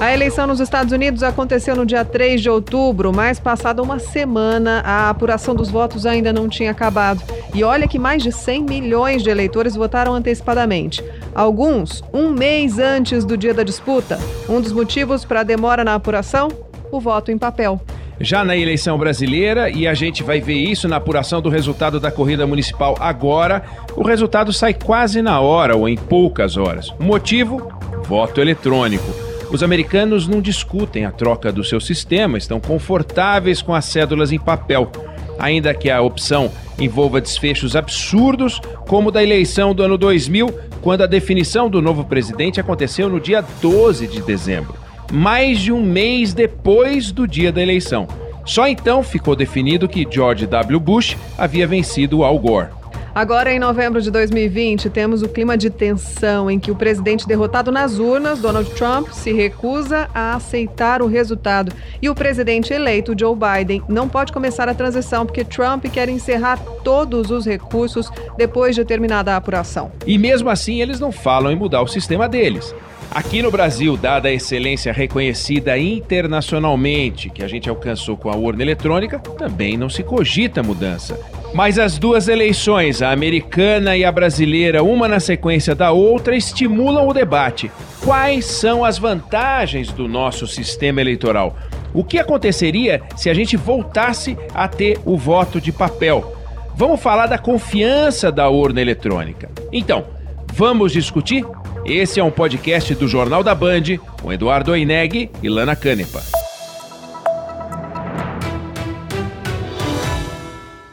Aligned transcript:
A 0.00 0.14
eleição 0.14 0.46
nos 0.46 0.60
Estados 0.60 0.92
Unidos 0.92 1.24
aconteceu 1.24 1.74
no 1.74 1.84
dia 1.84 2.04
3 2.04 2.40
de 2.40 2.48
outubro, 2.48 3.12
mas 3.12 3.40
passada 3.40 3.82
uma 3.82 3.98
semana, 3.98 4.80
a 4.84 5.10
apuração 5.10 5.54
dos 5.54 5.70
votos 5.70 6.06
ainda 6.06 6.32
não 6.32 6.48
tinha 6.48 6.70
acabado. 6.70 7.20
E 7.52 7.64
olha 7.64 7.88
que 7.88 7.98
mais 7.98 8.22
de 8.22 8.30
100 8.30 8.62
milhões 8.62 9.22
de 9.24 9.30
eleitores 9.30 9.74
votaram 9.74 10.14
antecipadamente. 10.14 11.02
Alguns 11.34 12.04
um 12.12 12.30
mês 12.30 12.78
antes 12.78 13.24
do 13.24 13.36
dia 13.36 13.52
da 13.52 13.64
disputa. 13.64 14.20
Um 14.48 14.60
dos 14.60 14.72
motivos 14.72 15.24
para 15.24 15.40
a 15.40 15.44
demora 15.44 15.82
na 15.82 15.94
apuração? 15.94 16.48
O 16.92 17.00
voto 17.00 17.32
em 17.32 17.38
papel 17.38 17.80
já 18.20 18.44
na 18.44 18.56
eleição 18.56 18.98
brasileira 18.98 19.70
e 19.70 19.86
a 19.86 19.94
gente 19.94 20.24
vai 20.24 20.40
ver 20.40 20.56
isso 20.56 20.88
na 20.88 20.96
apuração 20.96 21.40
do 21.40 21.48
resultado 21.48 22.00
da 22.00 22.10
corrida 22.10 22.46
municipal 22.46 22.96
agora. 22.98 23.62
O 23.94 24.02
resultado 24.02 24.52
sai 24.52 24.74
quase 24.74 25.22
na 25.22 25.40
hora 25.40 25.76
ou 25.76 25.88
em 25.88 25.96
poucas 25.96 26.56
horas. 26.56 26.92
Motivo? 26.98 27.70
Voto 28.08 28.40
eletrônico. 28.40 29.27
Os 29.50 29.62
americanos 29.62 30.28
não 30.28 30.40
discutem 30.40 31.04
a 31.04 31.10
troca 31.10 31.50
do 31.50 31.64
seu 31.64 31.80
sistema, 31.80 32.38
estão 32.38 32.60
confortáveis 32.60 33.62
com 33.62 33.74
as 33.74 33.84
cédulas 33.84 34.32
em 34.32 34.38
papel, 34.38 34.90
ainda 35.38 35.72
que 35.74 35.90
a 35.90 36.00
opção 36.00 36.50
envolva 36.78 37.20
desfechos 37.20 37.74
absurdos, 37.74 38.60
como 38.86 39.10
da 39.10 39.22
eleição 39.22 39.74
do 39.74 39.82
ano 39.82 39.96
2000, 39.96 40.48
quando 40.82 41.02
a 41.02 41.06
definição 41.06 41.68
do 41.68 41.80
novo 41.80 42.04
presidente 42.04 42.60
aconteceu 42.60 43.08
no 43.08 43.18
dia 43.18 43.42
12 43.60 44.06
de 44.06 44.20
dezembro 44.20 44.88
mais 45.12 45.60
de 45.60 45.72
um 45.72 45.82
mês 45.82 46.34
depois 46.34 47.10
do 47.10 47.26
dia 47.26 47.50
da 47.50 47.62
eleição. 47.62 48.06
Só 48.44 48.66
então 48.66 49.02
ficou 49.02 49.36
definido 49.36 49.88
que 49.88 50.06
George 50.10 50.46
W. 50.46 50.80
Bush 50.80 51.16
havia 51.36 51.66
vencido 51.66 52.24
Al 52.24 52.38
Gore. 52.38 52.77
Agora, 53.18 53.52
em 53.52 53.58
novembro 53.58 54.00
de 54.00 54.12
2020, 54.12 54.88
temos 54.90 55.22
o 55.22 55.28
clima 55.28 55.58
de 55.58 55.70
tensão 55.70 56.48
em 56.48 56.56
que 56.56 56.70
o 56.70 56.76
presidente 56.76 57.26
derrotado 57.26 57.72
nas 57.72 57.98
urnas, 57.98 58.38
Donald 58.38 58.70
Trump, 58.76 59.08
se 59.08 59.32
recusa 59.32 60.08
a 60.14 60.36
aceitar 60.36 61.02
o 61.02 61.08
resultado. 61.08 61.72
E 62.00 62.08
o 62.08 62.14
presidente 62.14 62.72
eleito, 62.72 63.18
Joe 63.18 63.34
Biden, 63.34 63.82
não 63.88 64.08
pode 64.08 64.32
começar 64.32 64.68
a 64.68 64.74
transição 64.74 65.26
porque 65.26 65.42
Trump 65.42 65.84
quer 65.86 66.08
encerrar 66.08 66.58
todos 66.84 67.32
os 67.32 67.44
recursos 67.44 68.08
depois 68.36 68.76
de 68.76 68.84
terminada 68.84 69.34
a 69.34 69.36
apuração. 69.36 69.90
E 70.06 70.16
mesmo 70.16 70.48
assim, 70.48 70.80
eles 70.80 71.00
não 71.00 71.10
falam 71.10 71.50
em 71.50 71.56
mudar 71.56 71.82
o 71.82 71.88
sistema 71.88 72.28
deles. 72.28 72.72
Aqui 73.10 73.42
no 73.42 73.50
Brasil, 73.50 73.96
dada 73.96 74.28
a 74.28 74.32
excelência 74.32 74.92
reconhecida 74.92 75.76
internacionalmente 75.76 77.30
que 77.30 77.42
a 77.42 77.48
gente 77.48 77.68
alcançou 77.68 78.16
com 78.16 78.30
a 78.30 78.36
urna 78.36 78.62
eletrônica, 78.62 79.18
também 79.18 79.76
não 79.76 79.88
se 79.88 80.04
cogita 80.04 80.62
mudança. 80.62 81.18
Mas 81.54 81.78
as 81.78 81.98
duas 81.98 82.28
eleições, 82.28 83.00
a 83.00 83.10
americana 83.10 83.96
e 83.96 84.04
a 84.04 84.12
brasileira, 84.12 84.82
uma 84.82 85.08
na 85.08 85.18
sequência 85.18 85.74
da 85.74 85.90
outra, 85.90 86.36
estimulam 86.36 87.08
o 87.08 87.12
debate. 87.12 87.70
Quais 88.04 88.44
são 88.44 88.84
as 88.84 88.98
vantagens 88.98 89.90
do 89.90 90.06
nosso 90.06 90.46
sistema 90.46 91.00
eleitoral? 91.00 91.56
O 91.94 92.04
que 92.04 92.18
aconteceria 92.18 93.02
se 93.16 93.30
a 93.30 93.34
gente 93.34 93.56
voltasse 93.56 94.36
a 94.54 94.68
ter 94.68 95.00
o 95.04 95.16
voto 95.16 95.60
de 95.60 95.72
papel? 95.72 96.36
Vamos 96.76 97.00
falar 97.00 97.26
da 97.26 97.38
confiança 97.38 98.30
da 98.30 98.48
urna 98.48 98.80
eletrônica. 98.80 99.50
Então, 99.72 100.04
vamos 100.52 100.92
discutir? 100.92 101.44
Esse 101.84 102.20
é 102.20 102.24
um 102.24 102.30
podcast 102.30 102.94
do 102.94 103.08
Jornal 103.08 103.42
da 103.42 103.54
Band, 103.54 103.96
com 104.20 104.32
Eduardo 104.32 104.72
Oineg 104.72 105.30
e 105.42 105.48
Lana 105.48 105.74
Canepa. 105.74 106.37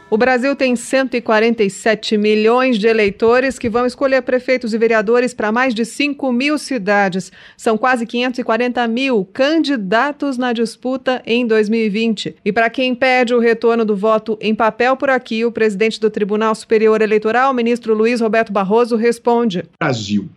O 0.08 0.20
Brasil 0.20 0.56
tem 0.56 0.75
147 0.75 2.16
milhões 2.16 2.78
de 2.78 2.86
eleitores 2.86 3.58
que 3.58 3.67
vão 3.67 3.88
escolher 3.88 4.22
prefeitos 4.22 4.72
e 4.72 4.78
vereadores 4.78 5.34
para 5.34 5.52
mais 5.52 5.73
de 5.73 5.84
5 5.84 6.31
mil 6.31 6.59
cidades. 6.59 7.31
São 7.58 7.75
quase 7.75 8.06
540 8.06 8.88
mil 8.88 9.25
candidatos 9.25 10.38
na 10.38 10.53
disputa 10.53 11.23
em 11.25 11.47
2020. 11.47 12.36
E 12.45 12.53
para 12.53 12.70
quem 12.70 12.94
pede 12.94 13.34
o 13.34 13.39
retorno 13.39 13.84
do 13.84 13.95
voto 13.95 14.38
em 14.39 14.53
papel 14.53 14.95
por 14.95 15.09
aqui, 15.09 15.44
o 15.44 15.52
presidente 15.52 16.00
do 16.00 16.12
Tribunal 16.12 16.53
Superior 16.53 17.01
Eleitoral, 17.01 17.51
ministro 17.51 17.96
Luiz 17.96 18.22
Roberto 18.22 18.53
Barroso, 18.53 18.96
responde: 18.96 19.63
Brasil 19.80 20.30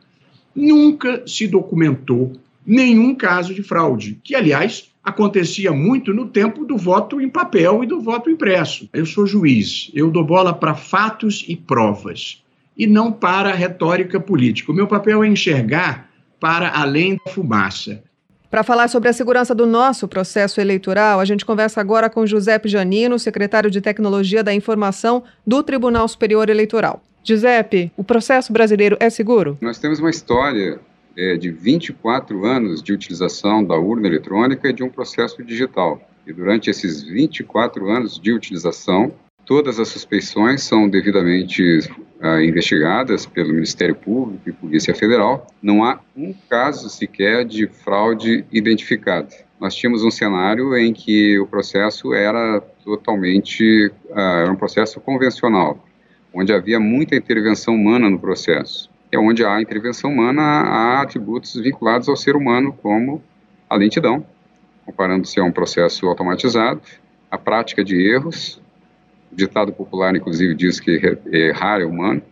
nunca 0.56 1.22
se 1.26 1.46
documentou 1.46 2.32
nenhum 2.66 3.14
caso 3.14 3.52
de 3.54 3.62
fraude, 3.62 4.18
que, 4.24 4.34
aliás, 4.34 4.90
acontecia 5.08 5.72
muito 5.72 6.12
no 6.12 6.26
tempo 6.26 6.64
do 6.64 6.76
voto 6.76 7.20
em 7.20 7.28
papel 7.28 7.82
e 7.82 7.86
do 7.86 8.00
voto 8.00 8.30
impresso. 8.30 8.88
Eu 8.92 9.06
sou 9.06 9.26
juiz, 9.26 9.90
eu 9.94 10.10
dou 10.10 10.24
bola 10.24 10.52
para 10.52 10.74
fatos 10.74 11.44
e 11.48 11.56
provas, 11.56 12.42
e 12.76 12.86
não 12.86 13.10
para 13.10 13.52
retórica 13.52 14.20
política. 14.20 14.70
O 14.70 14.74
meu 14.74 14.86
papel 14.86 15.24
é 15.24 15.28
enxergar 15.28 16.08
para 16.38 16.70
além 16.70 17.18
da 17.24 17.32
fumaça. 17.32 18.02
Para 18.50 18.62
falar 18.62 18.88
sobre 18.88 19.10
a 19.10 19.12
segurança 19.12 19.54
do 19.54 19.66
nosso 19.66 20.08
processo 20.08 20.58
eleitoral, 20.60 21.20
a 21.20 21.24
gente 21.24 21.44
conversa 21.44 21.80
agora 21.80 22.08
com 22.08 22.24
Giuseppe 22.24 22.68
Janino, 22.68 23.18
secretário 23.18 23.70
de 23.70 23.80
Tecnologia 23.80 24.42
da 24.42 24.54
Informação 24.54 25.22
do 25.46 25.62
Tribunal 25.62 26.08
Superior 26.08 26.48
Eleitoral. 26.48 27.02
Giuseppe, 27.22 27.92
o 27.94 28.02
processo 28.02 28.50
brasileiro 28.50 28.96
é 29.00 29.10
seguro? 29.10 29.58
Nós 29.60 29.78
temos 29.78 29.98
uma 29.98 30.08
história 30.08 30.80
é, 31.18 31.36
de 31.36 31.50
24 31.50 32.46
anos 32.46 32.80
de 32.80 32.92
utilização 32.92 33.64
da 33.64 33.76
urna 33.76 34.06
eletrônica 34.06 34.68
e 34.68 34.72
de 34.72 34.84
um 34.84 34.88
processo 34.88 35.42
digital. 35.42 36.00
E 36.24 36.32
durante 36.32 36.70
esses 36.70 37.02
24 37.02 37.90
anos 37.90 38.20
de 38.20 38.32
utilização, 38.32 39.12
todas 39.44 39.80
as 39.80 39.88
suspeições 39.88 40.62
são 40.62 40.88
devidamente 40.88 41.80
ah, 42.20 42.40
investigadas 42.40 43.26
pelo 43.26 43.52
Ministério 43.52 43.96
Público 43.96 44.48
e 44.48 44.52
Polícia 44.52 44.94
Federal. 44.94 45.46
Não 45.60 45.82
há 45.82 45.98
um 46.16 46.32
caso 46.48 46.88
sequer 46.88 47.44
de 47.44 47.66
fraude 47.66 48.44
identificado. 48.52 49.34
Nós 49.58 49.74
tínhamos 49.74 50.04
um 50.04 50.10
cenário 50.10 50.76
em 50.76 50.92
que 50.92 51.36
o 51.40 51.46
processo 51.46 52.14
era 52.14 52.60
totalmente 52.84 53.90
ah, 54.12 54.42
era 54.42 54.52
um 54.52 54.56
processo 54.56 55.00
convencional 55.00 55.84
onde 56.32 56.52
havia 56.52 56.78
muita 56.78 57.16
intervenção 57.16 57.74
humana 57.74 58.08
no 58.08 58.18
processo. 58.18 58.90
É 59.10 59.18
onde 59.18 59.44
há 59.44 59.60
intervenção 59.60 60.10
humana, 60.10 60.42
há 60.42 61.02
atributos 61.02 61.54
vinculados 61.54 62.08
ao 62.08 62.16
ser 62.16 62.36
humano, 62.36 62.72
como 62.82 63.22
a 63.68 63.76
lentidão, 63.76 64.24
comparando-se 64.84 65.40
a 65.40 65.44
um 65.44 65.52
processo 65.52 66.06
automatizado, 66.06 66.80
a 67.30 67.38
prática 67.38 67.82
de 67.84 67.96
erros, 67.96 68.60
o 69.32 69.36
ditado 69.36 69.72
popular, 69.72 70.14
inclusive, 70.14 70.54
diz 70.54 70.80
que 70.80 71.18
errar 71.32 71.80
é 71.80 71.84
humano, 71.84 72.22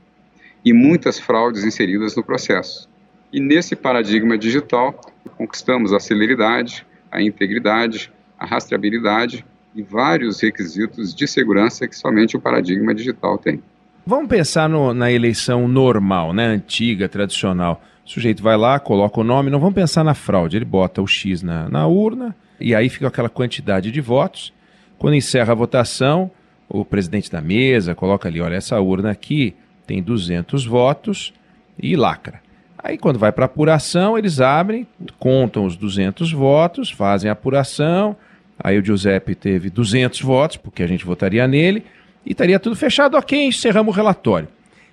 e 0.65 0.73
muitas 0.73 1.19
fraudes 1.19 1.65
inseridas 1.65 2.17
no 2.17 2.23
processo. 2.23 2.89
E 3.33 3.41
nesse 3.41 3.77
paradigma 3.77 4.37
digital, 4.37 5.01
conquistamos 5.37 5.93
a 5.93 6.01
celeridade, 6.01 6.87
a 7.11 7.23
integridade, 7.23 8.13
a 8.39 8.47
rastreabilidade 8.47 9.45
e 9.75 9.83
vários 9.83 10.41
requisitos 10.41 11.15
de 11.15 11.27
segurança 11.27 11.87
que 11.87 11.97
somente 11.97 12.37
o 12.37 12.41
paradigma 12.41 12.95
digital 12.95 13.39
tem. 13.39 13.63
Vamos 14.09 14.29
pensar 14.29 14.69
no, 14.69 14.95
na 14.95 15.11
eleição 15.11 15.67
normal, 15.67 16.33
né? 16.33 16.47
Antiga, 16.47 17.09
tradicional. 17.09 17.83
O 18.05 18.09
sujeito 18.09 18.41
vai 18.41 18.57
lá, 18.57 18.79
coloca 18.79 19.21
o 19.21 19.25
nome, 19.25 19.51
não 19.51 19.59
vamos 19.59 19.75
pensar 19.75 20.05
na 20.05 20.15
fraude. 20.15 20.57
Ele 20.57 20.65
bota 20.65 21.03
o 21.03 21.09
X 21.09 21.43
na, 21.43 21.69
na 21.69 21.89
urna 21.89 22.33
e 22.61 22.73
aí 22.73 22.89
fica 22.89 23.09
aquela 23.09 23.29
quantidade 23.29 23.91
de 23.91 24.01
votos. 24.01 24.53
Quando 24.97 25.17
encerra 25.17 25.51
a 25.51 25.57
votação, 25.57 26.31
o 26.69 26.85
presidente 26.85 27.33
da 27.33 27.41
mesa 27.41 27.97
coloca 27.97 28.29
ali: 28.29 28.41
olha, 28.41 28.55
essa 28.55 28.81
urna 28.81 29.11
aqui 29.11 29.57
tem 29.89 30.01
200 30.01 30.65
votos 30.65 31.35
e 31.77 31.97
lacra. 31.97 32.41
Aí, 32.79 32.97
quando 32.97 33.19
vai 33.19 33.33
para 33.33 33.47
apuração, 33.47 34.17
eles 34.17 34.41
abrem, 34.41 34.87
contam 35.19 35.65
os 35.65 35.75
200 35.75 36.31
votos, 36.31 36.93
fazem 36.93 37.29
a 37.29 37.33
apuração. 37.33 38.17
Aí 38.57 38.79
o 38.79 38.85
Giuseppe 38.85 39.35
teve 39.35 39.69
200 39.69 40.21
votos, 40.21 40.57
porque 40.57 40.85
a 40.85 40.87
gente 40.87 41.05
votaria 41.05 41.49
nele 41.49 41.85
e 42.27 42.33
estaria 42.33 42.59
tudo 42.59 42.75
fechado. 42.75 43.17
Ok, 43.17 43.47
encerramos 43.47 43.95
o 43.95 43.97
relatório. 43.97 44.49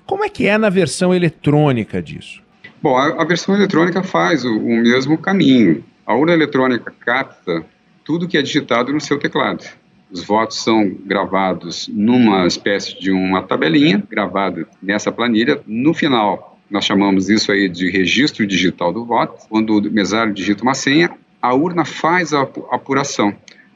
Como 0.05 0.23
é 0.23 0.29
que 0.29 0.47
é 0.47 0.57
na 0.57 0.69
versão 0.69 1.13
eletrônica 1.13 2.01
disso? 2.01 2.41
Bom, 2.81 2.95
a, 2.95 3.21
a 3.21 3.25
versão 3.25 3.55
eletrônica 3.55 4.03
faz 4.03 4.45
o, 4.45 4.57
o 4.57 4.77
mesmo 4.77 5.17
caminho. 5.17 5.83
A 6.05 6.13
urna 6.13 6.33
eletrônica 6.33 6.93
capta 6.99 7.65
tudo 8.03 8.27
que 8.27 8.37
é 8.37 8.41
digitado 8.41 8.93
no 8.93 9.01
seu 9.01 9.17
teclado. 9.17 9.65
Os 10.11 10.23
votos 10.23 10.61
são 10.61 10.95
gravados 11.05 11.89
numa 11.91 12.45
espécie 12.45 12.99
de 12.99 13.09
uma 13.09 13.41
tabelinha 13.41 14.03
gravada 14.07 14.67
nessa 14.81 15.11
planilha. 15.11 15.61
No 15.65 15.93
final, 15.93 16.59
nós 16.69 16.85
chamamos 16.85 17.29
isso 17.29 17.51
aí 17.51 17.67
de 17.67 17.89
registro 17.89 18.45
digital 18.45 18.93
do 18.93 19.05
voto. 19.05 19.47
Quando 19.49 19.77
o 19.77 19.91
mesário 19.91 20.33
digita 20.33 20.61
uma 20.61 20.75
senha, 20.75 21.09
a 21.41 21.55
urna 21.55 21.83
faz 21.83 22.33
a 22.33 22.41
apuração. 22.41 23.33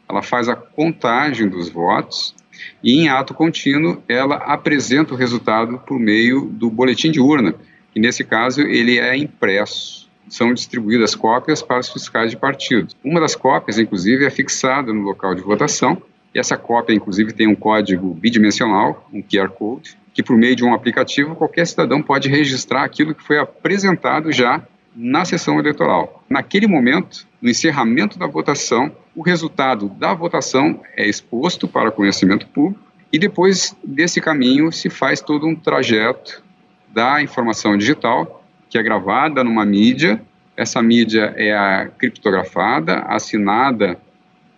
Ela 0.08 0.22
faz 0.22 0.48
a 0.48 0.56
contagem 0.56 1.48
dos 1.48 1.70
votos 1.70 2.36
e 2.84 3.00
em 3.00 3.10
ato 3.10 3.34
contínuo 3.34 4.02
ela 4.08 4.36
apresenta 4.36 5.14
o 5.14 5.18
resultado 5.18 5.80
por 5.80 6.00
meio 6.00 6.46
do 6.46 6.70
boletim 6.70 7.12
de 7.12 7.20
urna, 7.20 7.56
que 7.94 8.00
nesse 8.00 8.24
caso 8.24 8.62
ele 8.62 9.00
é 9.00 9.16
impresso. 9.16 10.08
São 10.30 10.54
distribuídas 10.54 11.16
cópias 11.16 11.62
para 11.62 11.80
os 11.80 11.92
fiscais 11.92 12.32
de 12.32 12.38
partido. 12.38 12.94
Uma 13.04 13.20
das 13.22 13.36
cópias, 13.36 13.80
inclusive, 13.80 14.26
é 14.26 14.30
fixada 14.30 14.94
no 14.94 15.02
local 15.02 15.34
de 15.34 15.42
votação, 15.42 16.02
e 16.36 16.40
essa 16.40 16.58
cópia, 16.58 16.94
inclusive, 16.94 17.34
tem 17.34 17.48
um 17.48 17.56
código 17.56 18.14
bidimensional, 18.14 19.10
um 19.14 19.22
QR 19.22 19.50
Code, 19.50 19.98
que 20.14 20.22
por 20.22 20.36
meio 20.36 20.56
de 20.56 20.66
um 20.66 20.74
aplicativo 20.74 21.36
qualquer 21.36 21.66
cidadão 21.66 22.02
pode 22.02 22.28
registrar 22.28 22.84
aquilo 22.84 23.16
que 23.16 23.24
foi 23.24 23.38
apresentado 23.38 24.32
já 24.32 24.64
na 24.98 25.24
sessão 25.24 25.60
eleitoral. 25.60 26.24
Naquele 26.28 26.66
momento, 26.66 27.28
no 27.40 27.52
encerramento 27.52 28.18
da 28.18 28.26
votação, 28.26 28.92
o 29.16 29.22
resultado 29.22 29.88
da 29.90 30.12
votação 30.16 30.82
é 30.96 31.08
exposto 31.08 31.68
para 31.68 31.92
conhecimento 31.92 32.48
público 32.48 32.84
e 33.14 33.20
depois 33.20 33.78
desse 33.84 34.20
caminho 34.20 34.72
se 34.72 34.90
faz 34.90 35.22
todo 35.22 35.46
um 35.46 35.56
trajeto 35.56 36.44
da 36.90 37.22
informação 37.22 37.78
digital 37.78 38.44
que 38.68 38.78
é 38.78 38.84
gravada 38.84 39.44
numa 39.44 39.64
mídia. 39.64 40.20
Essa 40.58 40.82
mídia 40.82 41.32
é 41.38 41.90
criptografada, 42.00 43.02
assinada 43.02 44.00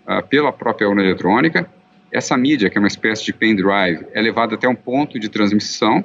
uh, 0.08 0.26
pela 0.28 0.54
própria 0.54 0.88
urna 0.88 1.04
eletrônica. 1.04 1.70
Essa 2.12 2.38
mídia, 2.38 2.70
que 2.70 2.78
é 2.78 2.82
uma 2.82 2.88
espécie 2.88 3.26
de 3.26 3.34
pendrive, 3.34 4.08
é 4.14 4.22
levada 4.22 4.56
até 4.56 4.68
um 4.68 4.76
ponto 4.76 5.20
de 5.20 5.28
transmissão, 5.28 6.04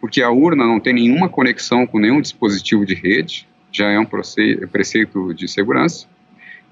porque 0.00 0.22
a 0.22 0.30
urna 0.30 0.66
não 0.66 0.80
tem 0.80 0.94
nenhuma 0.94 1.28
conexão 1.28 1.86
com 1.86 1.98
nenhum 1.98 2.20
dispositivo 2.20 2.84
de 2.84 2.94
rede, 2.94 3.46
já 3.74 3.90
é 3.90 3.98
um 3.98 4.06
preceito 4.06 5.34
de 5.34 5.48
segurança. 5.48 6.06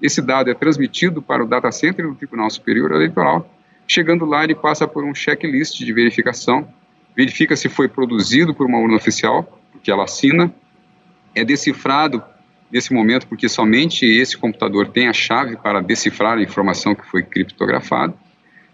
Esse 0.01 0.21
dado 0.21 0.49
é 0.49 0.53
transmitido 0.53 1.21
para 1.21 1.43
o 1.43 1.47
data 1.47 1.69
center 1.71 2.07
do 2.07 2.15
Tribunal 2.15 2.49
Superior 2.49 2.91
Eleitoral. 2.93 3.49
Chegando 3.85 4.25
lá, 4.25 4.43
ele 4.43 4.55
passa 4.55 4.87
por 4.87 5.03
um 5.03 5.13
checklist 5.13 5.77
de 5.77 5.93
verificação, 5.93 6.67
verifica 7.15 7.55
se 7.55 7.67
foi 7.67 7.89
produzido 7.89 8.55
por 8.55 8.65
uma 8.65 8.79
urna 8.79 8.95
oficial, 8.95 9.61
porque 9.71 9.91
ela 9.91 10.05
assina, 10.05 10.53
é 11.35 11.43
decifrado 11.43 12.23
nesse 12.71 12.93
momento 12.93 13.27
porque 13.27 13.49
somente 13.49 14.05
esse 14.05 14.37
computador 14.37 14.87
tem 14.87 15.07
a 15.07 15.13
chave 15.13 15.57
para 15.57 15.81
decifrar 15.81 16.37
a 16.37 16.41
informação 16.41 16.95
que 16.95 17.05
foi 17.05 17.21
criptografada, 17.21 18.13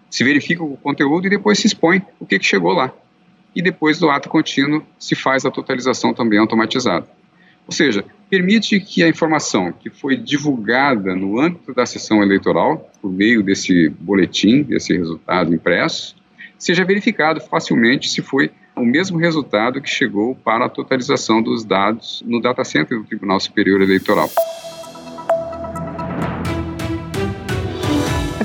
se 0.09 0.23
verifica 0.23 0.63
o 0.63 0.77
conteúdo 0.77 1.27
e 1.27 1.29
depois 1.29 1.59
se 1.59 1.67
expõe 1.67 2.01
o 2.19 2.25
que, 2.25 2.39
que 2.39 2.45
chegou 2.45 2.71
lá. 2.71 2.93
E 3.55 3.61
depois 3.61 3.99
do 3.99 4.09
ato 4.09 4.29
contínuo 4.29 4.85
se 4.97 5.15
faz 5.15 5.45
a 5.45 5.51
totalização 5.51 6.13
também 6.13 6.39
automatizada. 6.39 7.07
Ou 7.69 7.71
seja, 7.71 8.03
permite 8.27 8.79
que 8.79 9.03
a 9.03 9.07
informação 9.07 9.71
que 9.71 9.91
foi 9.91 10.17
divulgada 10.17 11.15
no 11.15 11.39
âmbito 11.39 11.71
da 11.71 11.85
sessão 11.85 12.23
eleitoral, 12.23 12.91
por 12.99 13.11
meio 13.11 13.43
desse 13.43 13.89
boletim, 13.89 14.63
desse 14.63 14.97
resultado 14.97 15.53
impresso, 15.53 16.15
seja 16.57 16.83
verificado 16.83 17.39
facilmente 17.39 18.09
se 18.09 18.23
foi 18.23 18.49
o 18.75 18.83
mesmo 18.83 19.19
resultado 19.19 19.79
que 19.79 19.87
chegou 19.87 20.33
para 20.33 20.65
a 20.65 20.69
totalização 20.69 21.43
dos 21.43 21.63
dados 21.63 22.23
no 22.25 22.41
data 22.41 22.63
center 22.63 22.97
do 22.97 23.03
Tribunal 23.03 23.39
Superior 23.39 23.83
Eleitoral. 23.83 24.31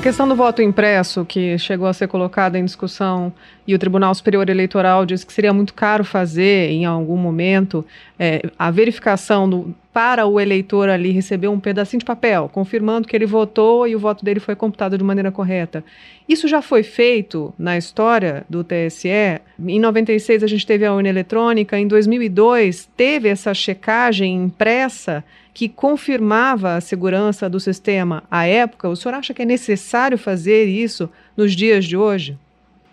Questão 0.05 0.27
do 0.27 0.35
voto 0.35 0.61
impresso, 0.61 1.25
que 1.25 1.57
chegou 1.57 1.87
a 1.87 1.93
ser 1.93 2.07
colocada 2.07 2.59
em 2.59 2.63
discussão 2.63 3.33
e 3.65 3.73
o 3.73 3.79
Tribunal 3.79 4.13
Superior 4.13 4.47
Eleitoral 4.47 5.03
disse 5.03 5.25
que 5.25 5.33
seria 5.33 5.51
muito 5.51 5.73
caro 5.73 6.05
fazer 6.05 6.69
em 6.69 6.85
algum 6.85 7.17
momento 7.17 7.83
é, 8.19 8.43
a 8.59 8.69
verificação 8.69 9.49
do, 9.49 9.75
para 9.95 10.25
o 10.25 10.41
eleitor 10.41 10.89
ali 10.89 11.11
receber 11.11 11.47
um 11.47 11.57
pedacinho 11.57 11.99
de 11.99 12.05
papel, 12.05 12.49
confirmando 12.51 13.07
que 13.07 13.15
ele 13.15 13.25
votou 13.25 13.87
e 13.87 13.95
o 13.95 13.99
voto 13.99 14.25
dele 14.25 14.41
foi 14.41 14.53
computado 14.53 14.97
de 14.97 15.03
maneira 15.05 15.31
correta. 15.31 15.85
Isso 16.27 16.49
já 16.49 16.61
foi 16.61 16.83
feito 16.83 17.53
na 17.57 17.77
história 17.77 18.45
do 18.49 18.61
TSE. 18.61 19.39
Em 19.57 19.79
96 19.79 20.43
a 20.43 20.47
gente 20.47 20.67
teve 20.67 20.85
a 20.85 20.93
urna 20.93 21.07
eletrônica, 21.07 21.79
em 21.79 21.87
2002 21.87 22.89
teve 22.97 23.29
essa 23.29 23.53
checagem 23.53 24.35
impressa 24.35 25.23
que 25.53 25.69
confirmava 25.69 26.75
a 26.75 26.81
segurança 26.81 27.49
do 27.49 27.61
sistema 27.61 28.21
à 28.29 28.45
época. 28.45 28.89
O 28.89 28.97
senhor 28.97 29.15
acha 29.15 29.33
que 29.33 29.43
é 29.43 29.45
necessário 29.45 30.17
fazer 30.17 30.65
isso 30.65 31.09
nos 31.37 31.53
dias 31.53 31.85
de 31.85 31.95
hoje? 31.95 32.37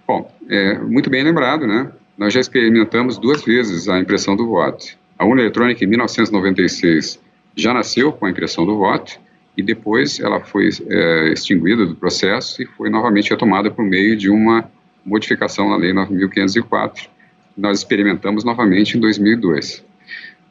Bom, 0.06 0.32
é, 0.48 0.78
muito 0.78 1.10
bem 1.10 1.24
lembrado, 1.24 1.66
né? 1.66 1.90
Nós 2.16 2.32
já 2.32 2.38
experimentamos 2.38 3.18
duas 3.18 3.42
vezes 3.42 3.88
a 3.88 3.98
impressão 3.98 4.36
do 4.36 4.46
voto. 4.46 5.01
A 5.22 5.24
urna 5.24 5.42
eletrônica, 5.42 5.84
em 5.84 5.86
1996, 5.86 7.20
já 7.54 7.72
nasceu 7.72 8.12
com 8.12 8.26
a 8.26 8.30
impressão 8.30 8.66
do 8.66 8.76
voto 8.76 9.20
e 9.56 9.62
depois 9.62 10.18
ela 10.18 10.40
foi 10.40 10.68
é, 10.90 11.32
extinguida 11.32 11.86
do 11.86 11.94
processo 11.94 12.60
e 12.60 12.66
foi 12.66 12.90
novamente 12.90 13.30
retomada 13.30 13.70
por 13.70 13.84
meio 13.84 14.16
de 14.16 14.28
uma 14.28 14.68
modificação 15.06 15.70
na 15.70 15.76
Lei 15.76 15.92
9.504. 15.92 17.06
Nós 17.56 17.78
experimentamos 17.78 18.42
novamente 18.42 18.98
em 18.98 19.00
2002. 19.00 19.84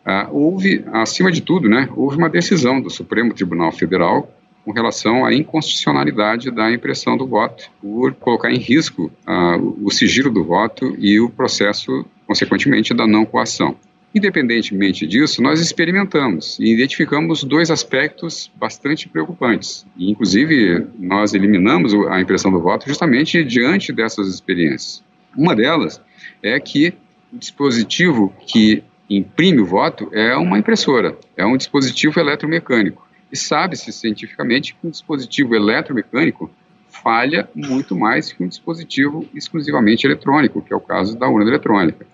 Ah, 0.06 0.30
houve, 0.32 0.86
acima 0.94 1.34
de 1.34 1.42
tudo, 1.42 1.68
né, 1.68 1.90
houve 1.94 2.16
uma 2.16 2.30
decisão 2.30 2.80
do 2.80 2.90
Supremo 2.90 3.34
Tribunal 3.34 3.74
Federal 3.74 4.34
com 4.64 4.72
relação 4.72 5.26
à 5.26 5.34
inconstitucionalidade 5.34 6.50
da 6.50 6.72
impressão 6.72 7.18
do 7.18 7.28
voto, 7.28 7.70
por 7.82 8.14
colocar 8.14 8.50
em 8.50 8.58
risco 8.58 9.12
ah, 9.28 9.58
o 9.58 9.92
sigilo 9.92 10.32
do 10.32 10.46
voto 10.46 10.96
e 10.98 11.20
o 11.20 11.30
processo, 11.30 12.06
consequentemente, 12.26 12.94
da 12.94 13.06
não 13.06 13.26
coação. 13.26 13.76
Independentemente 14.14 15.08
disso, 15.08 15.42
nós 15.42 15.62
experimentamos 15.62 16.60
e 16.60 16.74
identificamos 16.74 17.46
dois 17.46 17.72
aspectos 17.72 18.52
bastante 18.56 19.08
preocupantes. 19.08 19.86
E, 19.96 20.12
inclusive, 20.12 20.86
nós 21.00 21.34
eliminamos 21.34 21.94
a 22.10 22.20
impressão 22.20 22.52
do 22.52 22.60
voto 22.60 22.88
justamente 22.88 23.42
diante 23.44 23.94
dessas 23.94 24.28
experiências. 24.28 25.02
Uma 25.36 25.56
delas 25.56 26.02
é 26.44 26.60
que 26.60 26.94
o 27.32 27.38
dispositivo 27.38 28.34
que 28.46 28.84
imprime 29.10 29.62
o 29.62 29.66
voto 29.66 30.10
é 30.12 30.36
uma 30.36 30.60
impressora, 30.60 31.18
é 31.38 31.46
um 31.46 31.56
dispositivo 31.56 32.20
eletromecânico. 32.20 33.08
E 33.32 33.38
sabe-se 33.38 33.94
cientificamente 33.94 34.74
que 34.74 34.88
um 34.88 34.90
dispositivo 34.90 35.56
eletromecânico 35.56 36.52
falha 36.90 37.50
muito 37.56 37.96
mais 37.96 38.34
que 38.34 38.44
um 38.44 38.48
dispositivo 38.48 39.26
exclusivamente 39.34 40.06
eletrônico, 40.06 40.62
que 40.62 40.74
é 40.74 40.76
o 40.76 40.82
caso 40.82 41.18
da 41.18 41.30
urna 41.30 41.50
eletrônica. 41.50 42.06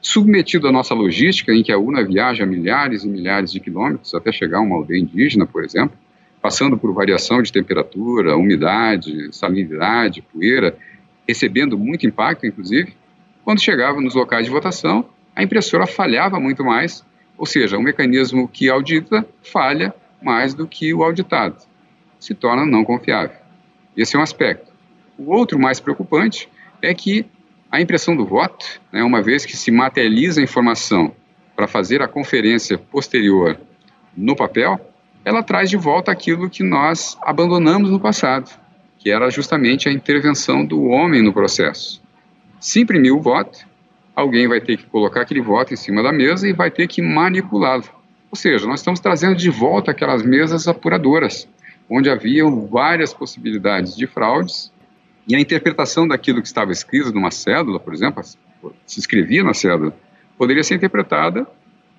Submetido 0.00 0.68
à 0.68 0.72
nossa 0.72 0.94
logística, 0.94 1.52
em 1.52 1.62
que 1.62 1.72
a 1.72 1.78
urna 1.78 2.04
viaja 2.04 2.46
milhares 2.46 3.04
e 3.04 3.08
milhares 3.08 3.52
de 3.52 3.60
quilômetros 3.60 4.14
até 4.14 4.30
chegar 4.32 4.58
a 4.58 4.62
uma 4.62 4.76
aldeia 4.76 5.00
indígena, 5.00 5.46
por 5.46 5.64
exemplo, 5.64 5.96
passando 6.40 6.78
por 6.78 6.92
variação 6.92 7.42
de 7.42 7.52
temperatura, 7.52 8.36
umidade, 8.36 9.28
salinidade, 9.32 10.22
poeira, 10.22 10.76
recebendo 11.26 11.76
muito 11.76 12.06
impacto, 12.06 12.46
inclusive, 12.46 12.94
quando 13.44 13.60
chegava 13.60 14.00
nos 14.00 14.14
locais 14.14 14.46
de 14.46 14.50
votação, 14.50 15.08
a 15.34 15.42
impressora 15.42 15.86
falhava 15.86 16.38
muito 16.38 16.64
mais, 16.64 17.04
ou 17.36 17.46
seja, 17.46 17.76
um 17.76 17.82
mecanismo 17.82 18.48
que 18.48 18.68
audita 18.68 19.26
falha 19.42 19.94
mais 20.22 20.54
do 20.54 20.66
que 20.66 20.92
o 20.92 21.02
auditado, 21.02 21.56
se 22.18 22.34
torna 22.34 22.66
não 22.66 22.84
confiável. 22.84 23.36
Esse 23.96 24.16
é 24.16 24.18
um 24.18 24.22
aspecto. 24.22 24.70
O 25.18 25.32
outro 25.32 25.58
mais 25.58 25.80
preocupante 25.80 26.48
é 26.80 26.94
que 26.94 27.26
a 27.70 27.80
impressão 27.80 28.16
do 28.16 28.24
voto, 28.24 28.80
né, 28.92 29.02
uma 29.02 29.22
vez 29.22 29.44
que 29.44 29.56
se 29.56 29.70
materializa 29.70 30.40
a 30.40 30.44
informação 30.44 31.14
para 31.54 31.66
fazer 31.66 32.00
a 32.02 32.08
conferência 32.08 32.78
posterior 32.78 33.58
no 34.16 34.34
papel, 34.34 34.80
ela 35.24 35.42
traz 35.42 35.68
de 35.68 35.76
volta 35.76 36.10
aquilo 36.10 36.48
que 36.48 36.62
nós 36.62 37.18
abandonamos 37.20 37.90
no 37.90 38.00
passado, 38.00 38.50
que 38.98 39.10
era 39.10 39.30
justamente 39.30 39.88
a 39.88 39.92
intervenção 39.92 40.64
do 40.64 40.84
homem 40.84 41.22
no 41.22 41.32
processo. 41.32 42.02
Se 42.58 42.80
imprimiu 42.80 43.18
o 43.18 43.20
voto, 43.20 43.66
alguém 44.16 44.48
vai 44.48 44.60
ter 44.60 44.76
que 44.76 44.86
colocar 44.86 45.20
aquele 45.20 45.42
voto 45.42 45.74
em 45.74 45.76
cima 45.76 46.02
da 46.02 46.12
mesa 46.12 46.48
e 46.48 46.52
vai 46.52 46.70
ter 46.70 46.88
que 46.88 47.02
manipulá-lo. 47.02 47.84
Ou 48.30 48.36
seja, 48.36 48.66
nós 48.66 48.80
estamos 48.80 49.00
trazendo 49.00 49.36
de 49.36 49.50
volta 49.50 49.90
aquelas 49.90 50.22
mesas 50.22 50.66
apuradoras, 50.66 51.46
onde 51.88 52.10
haviam 52.10 52.66
várias 52.66 53.12
possibilidades 53.12 53.94
de 53.94 54.06
fraudes 54.06 54.72
e 55.28 55.36
a 55.36 55.40
interpretação 55.40 56.08
daquilo 56.08 56.40
que 56.40 56.48
estava 56.48 56.72
escrito 56.72 57.12
numa 57.12 57.30
cédula, 57.30 57.78
por 57.78 57.92
exemplo, 57.92 58.22
se 58.86 58.98
escrevia 58.98 59.44
na 59.44 59.52
cédula, 59.52 59.94
poderia 60.38 60.64
ser 60.64 60.74
interpretada 60.76 61.46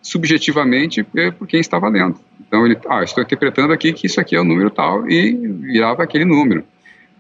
subjetivamente 0.02 1.06
por 1.38 1.48
quem 1.48 1.60
estava 1.60 1.88
lendo. 1.90 2.20
Então 2.40 2.66
ele, 2.66 2.78
ah, 2.90 3.04
estou 3.04 3.24
interpretando 3.24 3.72
aqui 3.72 3.94
que 3.94 4.08
isso 4.08 4.20
aqui 4.20 4.36
é 4.36 4.42
o 4.42 4.44
número 4.44 4.72
tal 4.72 5.08
e 5.08 5.32
virava 5.32 6.04
aquele 6.04 6.26
número. 6.26 6.64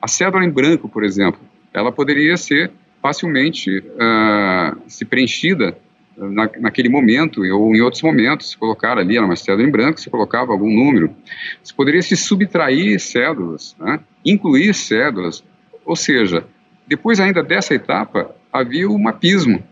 A 0.01 0.07
cédula 0.07 0.43
em 0.43 0.49
branco, 0.49 0.89
por 0.89 1.03
exemplo, 1.03 1.39
ela 1.73 1.91
poderia 1.91 2.35
ser 2.37 2.71
facilmente 3.01 3.79
uh, 3.79 4.81
se 4.87 5.05
preenchida 5.05 5.77
na, 6.17 6.49
naquele 6.59 6.89
momento 6.89 7.41
ou 7.41 7.75
em 7.75 7.81
outros 7.81 8.01
momentos, 8.01 8.49
se 8.49 8.57
colocar 8.57 8.97
ali, 8.97 9.15
era 9.15 9.25
uma 9.25 9.35
cédula 9.35 9.67
em 9.67 9.71
branco, 9.71 9.99
se 9.99 10.09
colocava 10.09 10.51
algum 10.51 10.69
número. 10.69 11.15
Se 11.63 11.73
poderia 11.73 12.01
se 12.01 12.17
subtrair 12.17 12.99
cédulas, 12.99 13.75
né? 13.79 13.99
incluir 14.25 14.73
cédulas, 14.73 15.43
ou 15.89 15.95
seja, 15.95 16.45
depois 16.87 17.19
ainda 17.19 17.41
dessa 17.41 17.73
etapa, 17.73 18.29
havia 18.53 18.87
o 18.87 18.99
mapismo, 18.99 19.63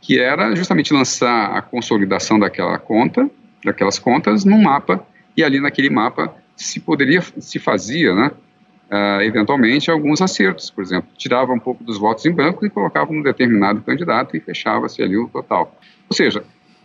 que 0.00 0.16
era 0.16 0.54
justamente 0.54 0.94
lançar 0.94 1.56
a 1.56 1.60
consolidação 1.60 2.38
daquela 2.38 2.78
conta, 2.78 3.28
daquelas 3.64 3.98
contas, 3.98 4.44
num 4.44 4.62
mapa, 4.62 5.04
e 5.36 5.42
ali 5.42 5.58
naquele 5.58 5.90
mapa 5.90 6.32
se 6.54 6.78
poderia, 6.78 7.20
se 7.20 7.58
fazia, 7.58 8.14
né, 8.14 8.30
uh, 8.92 9.22
eventualmente, 9.22 9.90
alguns 9.90 10.22
acertos. 10.22 10.70
Por 10.70 10.84
exemplo, 10.84 11.10
tirava 11.18 11.52
um 11.52 11.58
pouco 11.58 11.82
dos 11.82 11.98
votos 11.98 12.24
em 12.26 12.30
branco 12.30 12.64
e 12.64 12.70
colocava 12.70 13.12
um 13.12 13.20
determinado 13.20 13.80
candidato 13.82 14.36
e 14.36 14.40
fechava-se 14.40 15.02
ali 15.02 15.16
o 15.16 15.28
total. 15.28 15.76
Ou 16.08 16.14
seja, 16.14 16.44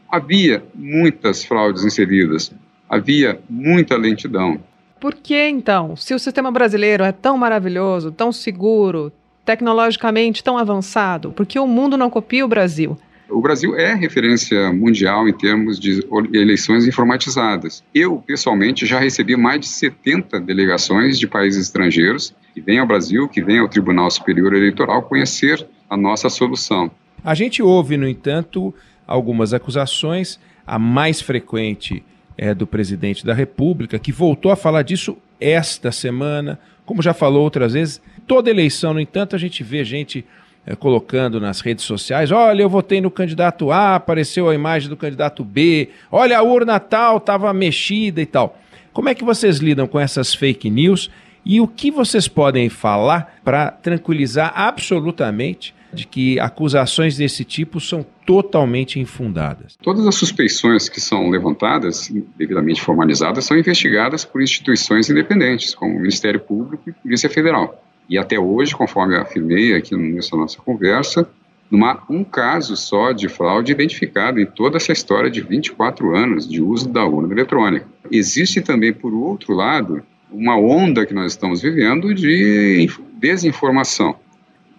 havia 0.10 0.66
muitas 0.74 1.46
fraudes 1.46 1.86
inseridas, 1.86 2.52
havia 2.90 3.40
muita 3.48 3.96
lentidão. 3.96 4.60
Por 5.02 5.16
que 5.16 5.50
então, 5.50 5.96
se 5.96 6.14
o 6.14 6.20
sistema 6.20 6.52
brasileiro 6.52 7.04
é 7.04 7.12
tão 7.12 7.36
maravilhoso, 7.36 8.12
tão 8.12 8.32
seguro, 8.32 9.12
tecnologicamente 9.44 10.44
tão 10.44 10.60
avançado, 10.60 11.32
por 11.32 11.44
que 11.44 11.58
o 11.58 11.66
mundo 11.66 11.98
não 11.98 12.08
copia 12.08 12.46
o 12.46 12.48
Brasil? 12.48 12.96
O 13.28 13.42
Brasil 13.42 13.76
é 13.76 13.96
referência 13.96 14.72
mundial 14.72 15.28
em 15.28 15.34
termos 15.34 15.80
de 15.80 16.06
eleições 16.32 16.86
informatizadas. 16.86 17.84
Eu, 17.96 18.18
pessoalmente, 18.18 18.86
já 18.86 19.00
recebi 19.00 19.36
mais 19.36 19.62
de 19.62 19.68
70 19.70 20.40
delegações 20.40 21.18
de 21.18 21.28
países 21.28 21.64
estrangeiros 21.64 22.36
que 22.54 22.62
vêm 22.62 22.78
ao 22.78 22.86
Brasil, 22.86 23.28
que 23.28 23.42
vêm 23.42 23.58
ao 23.58 23.68
Tribunal 23.68 24.12
Superior 24.12 24.54
Eleitoral 24.54 25.02
conhecer 25.02 25.68
a 25.90 25.98
nossa 25.98 26.30
solução. 26.30 26.92
A 27.24 27.34
gente 27.34 27.64
ouve, 27.64 27.98
no 27.98 28.08
entanto, 28.08 28.72
algumas 29.08 29.52
acusações, 29.52 30.40
a 30.68 30.78
mais 30.78 31.20
frequente 31.22 32.04
é 32.38 32.54
do 32.54 32.66
presidente 32.66 33.26
da 33.26 33.34
República, 33.34 34.00
que 34.00 34.12
voltou 34.12 34.52
a 34.52 34.56
falar 34.56 34.82
disso 34.82 35.18
esta 35.40 35.92
semana, 35.92 36.60
como 36.86 37.02
já 37.02 37.14
falou 37.14 37.44
outras 37.44 37.74
vezes. 37.74 38.02
Toda 38.28 38.50
eleição, 38.50 38.94
no 38.94 39.00
entanto, 39.00 39.36
a 39.36 39.40
gente 39.40 39.64
vê 39.64 39.84
gente 39.84 40.26
é, 40.66 40.76
colocando 40.76 41.40
nas 41.40 41.62
redes 41.62 41.86
sociais: 41.86 42.32
olha, 42.32 42.62
eu 42.62 42.70
votei 42.70 43.02
no 43.02 43.12
candidato 43.12 43.72
A, 43.72 43.96
apareceu 43.96 44.50
a 44.50 44.56
imagem 44.56 44.90
do 44.90 44.98
candidato 44.98 45.44
B, 45.44 45.90
olha, 46.12 46.38
a 46.38 46.44
urna 46.44 46.80
tal 46.80 47.18
estava 47.18 47.54
mexida 47.54 48.22
e 48.22 48.26
tal. 48.26 48.58
Como 48.94 49.10
é 49.10 49.16
que 49.16 49.24
vocês 49.24 49.58
lidam 49.58 49.88
com 49.88 50.00
essas 50.00 50.34
fake 50.34 50.70
news 50.70 51.10
e 51.46 51.60
o 51.60 51.68
que 51.68 51.92
vocês 51.92 52.28
podem 52.28 52.70
falar 52.70 53.40
para 53.44 53.72
tranquilizar 53.72 54.54
absolutamente 54.56 55.74
de 55.94 56.06
que 56.08 56.40
acusações 56.40 57.18
desse 57.18 57.44
tipo 57.44 57.80
são 57.80 58.06
totalmente 58.26 59.00
infundadas? 59.00 59.78
Todas 59.82 60.08
as 60.08 60.16
suspeições 60.16 60.88
que 60.88 61.02
são 61.02 61.30
levantadas, 61.30 62.12
devidamente 62.38 62.82
formalizadas, 62.82 63.46
são 63.46 63.58
investigadas 63.58 64.24
por 64.24 64.42
instituições 64.42 65.10
independentes, 65.10 65.76
como 65.76 65.96
o 65.96 66.00
Ministério 66.00 66.40
Público 66.40 66.90
e 66.90 66.94
Polícia 66.94 67.30
Federal. 67.30 67.84
E 68.08 68.18
até 68.18 68.40
hoje, 68.40 68.76
conforme 68.76 69.16
afirmei 69.16 69.76
aqui 69.76 69.96
nessa 69.96 70.36
nossa 70.36 70.62
conversa, 70.62 71.28
não 71.70 71.86
há 71.86 72.04
um 72.10 72.24
caso 72.24 72.76
só 72.76 73.14
de 73.14 73.30
fraude 73.30 73.72
identificado 73.72 74.40
em 74.40 74.46
toda 74.46 74.76
essa 74.76 74.92
história 74.92 75.32
de 75.32 75.40
24 75.40 76.16
anos 76.16 76.48
de 76.48 76.62
uso 76.62 76.90
da 76.90 77.06
urna 77.06 77.34
eletrônica. 77.34 77.88
Existe 78.12 78.60
também, 78.60 78.92
por 78.92 79.14
outro 79.14 79.54
lado, 79.54 80.04
uma 80.32 80.58
onda 80.58 81.06
que 81.06 81.14
nós 81.14 81.34
estamos 81.34 81.62
vivendo 81.62 82.14
de 82.14 82.90
desinformação, 83.14 84.16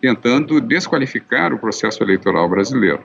tentando 0.01 0.61
desqualificar 0.61 1.53
o 1.53 1.59
processo 1.59 2.03
eleitoral 2.03 2.49
brasileiro. 2.49 3.01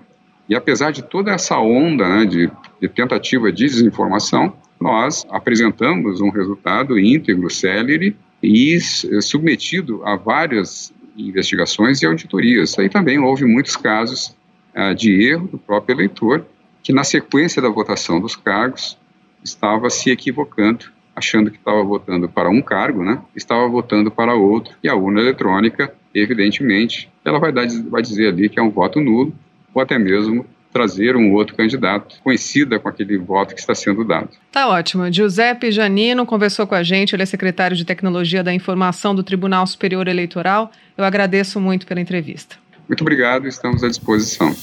E 0.50 0.56
apesar 0.56 0.92
de 0.92 1.04
toda 1.04 1.32
essa 1.32 1.60
onda 1.60 2.08
né, 2.08 2.26
de, 2.26 2.50
de 2.82 2.88
tentativa 2.88 3.52
de 3.52 3.66
desinformação, 3.66 4.54
nós 4.80 5.26
apresentamos 5.30 6.22
um 6.22 6.30
resultado 6.30 6.98
íntegro, 6.98 7.50
célere 7.50 8.16
e 8.42 8.76
eh, 8.76 9.22
submetido 9.22 10.02
a 10.06 10.16
várias 10.16 10.94
investigações 11.18 12.02
e 12.02 12.06
auditorias. 12.06 12.78
Aí 12.78 12.90
também 12.90 13.20
houve 13.20 13.44
muitos 13.44 13.76
casos 13.76 14.36
ah, 14.74 14.94
de 14.94 15.28
erro 15.28 15.48
do 15.48 15.58
próprio 15.58 15.96
eleitor, 15.96 16.46
que 16.84 16.94
na 16.94 17.04
sequência 17.04 17.62
da 17.62 17.70
votação 17.70 18.22
dos 18.22 18.36
cargos 18.36 18.98
estava 19.44 19.90
se 19.90 20.12
equivocando, 20.12 20.86
achando 21.18 21.50
que 21.50 21.58
estava 21.58 21.84
votando 21.84 22.30
para 22.30 22.48
um 22.48 22.62
cargo, 22.62 23.04
né? 23.04 23.20
Estava 23.36 23.68
votando 23.68 24.12
para 24.12 24.36
outro. 24.36 24.76
E 24.84 24.88
a 24.88 24.96
urna 24.96 25.20
eletrônica, 25.20 25.92
evidentemente, 26.14 27.10
ela 27.26 27.40
vai, 27.40 27.52
dar, 27.52 27.66
vai 27.90 28.04
dizer 28.04 28.28
ali 28.28 28.48
que 28.48 28.60
é 28.60 28.62
um 28.62 28.70
voto 28.70 29.02
nulo, 29.02 29.34
ou 29.74 29.82
até 29.82 29.98
mesmo 29.98 30.46
trazer 30.72 31.16
um 31.16 31.34
outro 31.34 31.56
candidato 31.56 32.22
conhecida 32.24 32.78
com 32.78 32.88
aquele 32.88 33.18
voto 33.18 33.56
que 33.56 33.60
está 33.60 33.74
sendo 33.74 34.04
dado. 34.04 34.30
Tá 34.52 34.68
ótimo. 34.68 35.12
Giuseppe 35.12 35.72
Janino 35.72 36.24
conversou 36.24 36.68
com 36.68 36.76
a 36.76 36.84
gente, 36.84 37.16
ele 37.16 37.24
é 37.24 37.26
secretário 37.26 37.76
de 37.76 37.84
Tecnologia 37.84 38.44
da 38.44 38.54
Informação 38.54 39.16
do 39.16 39.24
Tribunal 39.24 39.66
Superior 39.66 40.08
Eleitoral. 40.08 40.72
Eu 40.96 41.04
agradeço 41.04 41.60
muito 41.60 41.88
pela 41.88 42.00
entrevista. 42.00 42.58
Muito 42.88 43.02
obrigado, 43.02 43.48
estamos 43.48 43.84
à 43.84 43.88
disposição. 43.88 44.56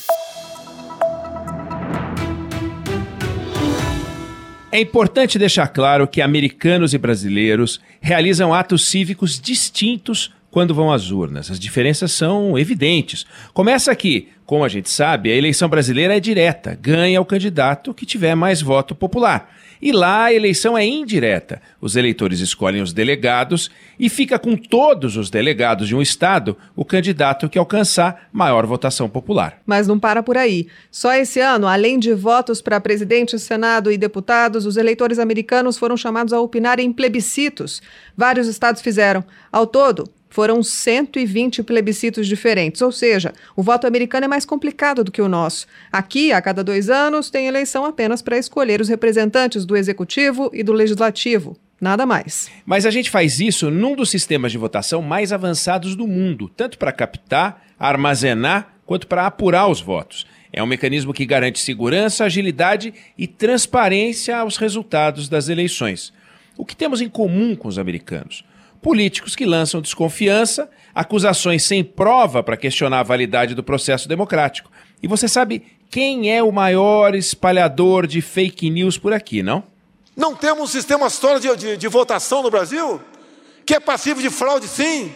É 4.74 4.80
importante 4.80 5.38
deixar 5.38 5.68
claro 5.68 6.08
que 6.08 6.20
americanos 6.20 6.92
e 6.94 6.98
brasileiros 6.98 7.80
realizam 8.00 8.52
atos 8.52 8.88
cívicos 8.88 9.40
distintos 9.40 10.32
quando 10.50 10.74
vão 10.74 10.90
às 10.90 11.12
urnas. 11.12 11.48
As 11.48 11.60
diferenças 11.60 12.10
são 12.10 12.58
evidentes. 12.58 13.24
Começa 13.52 13.92
aqui. 13.92 14.30
Como 14.44 14.64
a 14.64 14.68
gente 14.68 14.90
sabe, 14.90 15.30
a 15.30 15.36
eleição 15.36 15.68
brasileira 15.68 16.16
é 16.16 16.18
direta, 16.18 16.74
ganha 16.74 17.20
o 17.20 17.24
candidato 17.24 17.94
que 17.94 18.04
tiver 18.04 18.34
mais 18.34 18.60
voto 18.60 18.96
popular. 18.96 19.48
E 19.84 19.92
lá 19.92 20.24
a 20.24 20.32
eleição 20.32 20.78
é 20.78 20.86
indireta. 20.86 21.60
Os 21.78 21.94
eleitores 21.94 22.40
escolhem 22.40 22.80
os 22.80 22.94
delegados 22.94 23.70
e 24.00 24.08
fica 24.08 24.38
com 24.38 24.56
todos 24.56 25.18
os 25.18 25.28
delegados 25.28 25.86
de 25.86 25.94
um 25.94 26.00
estado 26.00 26.56
o 26.74 26.86
candidato 26.86 27.50
que 27.50 27.58
alcançar 27.58 28.30
maior 28.32 28.64
votação 28.64 29.10
popular. 29.10 29.60
Mas 29.66 29.86
não 29.86 30.00
para 30.00 30.22
por 30.22 30.38
aí. 30.38 30.68
Só 30.90 31.12
esse 31.12 31.38
ano, 31.38 31.66
além 31.66 31.98
de 31.98 32.14
votos 32.14 32.62
para 32.62 32.80
presidente, 32.80 33.38
senado 33.38 33.92
e 33.92 33.98
deputados, 33.98 34.64
os 34.64 34.78
eleitores 34.78 35.18
americanos 35.18 35.76
foram 35.76 35.98
chamados 35.98 36.32
a 36.32 36.40
opinar 36.40 36.80
em 36.80 36.90
plebiscitos. 36.90 37.82
Vários 38.16 38.48
estados 38.48 38.80
fizeram. 38.80 39.22
Ao 39.52 39.66
todo, 39.66 40.08
foram 40.34 40.64
120 40.64 41.62
plebiscitos 41.62 42.26
diferentes, 42.26 42.82
ou 42.82 42.90
seja, 42.90 43.32
o 43.54 43.62
voto 43.62 43.86
americano 43.86 44.24
é 44.24 44.28
mais 44.28 44.44
complicado 44.44 45.04
do 45.04 45.12
que 45.12 45.22
o 45.22 45.28
nosso. 45.28 45.64
Aqui, 45.92 46.32
a 46.32 46.42
cada 46.42 46.64
dois 46.64 46.90
anos, 46.90 47.30
tem 47.30 47.46
eleição 47.46 47.84
apenas 47.84 48.20
para 48.20 48.36
escolher 48.36 48.80
os 48.80 48.88
representantes 48.88 49.64
do 49.64 49.76
executivo 49.76 50.50
e 50.52 50.64
do 50.64 50.72
legislativo. 50.72 51.56
Nada 51.80 52.04
mais. 52.04 52.50
Mas 52.66 52.84
a 52.84 52.90
gente 52.90 53.10
faz 53.10 53.38
isso 53.38 53.70
num 53.70 53.94
dos 53.94 54.10
sistemas 54.10 54.50
de 54.50 54.58
votação 54.58 55.00
mais 55.00 55.32
avançados 55.32 55.94
do 55.94 56.08
mundo, 56.08 56.48
tanto 56.48 56.78
para 56.78 56.90
captar, 56.90 57.64
armazenar, 57.78 58.74
quanto 58.84 59.06
para 59.06 59.26
apurar 59.26 59.68
os 59.68 59.80
votos. 59.80 60.26
É 60.52 60.60
um 60.60 60.66
mecanismo 60.66 61.14
que 61.14 61.24
garante 61.24 61.60
segurança, 61.60 62.24
agilidade 62.24 62.92
e 63.16 63.28
transparência 63.28 64.36
aos 64.36 64.56
resultados 64.56 65.28
das 65.28 65.48
eleições. 65.48 66.12
O 66.56 66.64
que 66.64 66.74
temos 66.74 67.00
em 67.00 67.08
comum 67.08 67.54
com 67.54 67.68
os 67.68 67.78
americanos? 67.78 68.44
Políticos 68.84 69.34
que 69.34 69.46
lançam 69.46 69.80
desconfiança, 69.80 70.68
acusações 70.94 71.62
sem 71.62 71.82
prova 71.82 72.42
para 72.42 72.54
questionar 72.54 73.00
a 73.00 73.02
validade 73.02 73.54
do 73.54 73.62
processo 73.62 74.06
democrático. 74.06 74.70
E 75.02 75.08
você 75.08 75.26
sabe 75.26 75.62
quem 75.90 76.30
é 76.30 76.42
o 76.42 76.52
maior 76.52 77.14
espalhador 77.14 78.06
de 78.06 78.20
fake 78.20 78.68
news 78.68 78.98
por 78.98 79.14
aqui, 79.14 79.42
não? 79.42 79.64
Não 80.14 80.34
temos 80.34 80.64
um 80.64 80.66
sistema 80.66 81.08
sólido 81.08 81.56
de, 81.56 81.56
de, 81.56 81.76
de 81.78 81.88
votação 81.88 82.42
no 82.42 82.50
Brasil? 82.50 83.00
Que 83.64 83.76
é 83.76 83.80
passivo 83.80 84.20
de 84.20 84.28
fraude, 84.28 84.68
sim? 84.68 85.10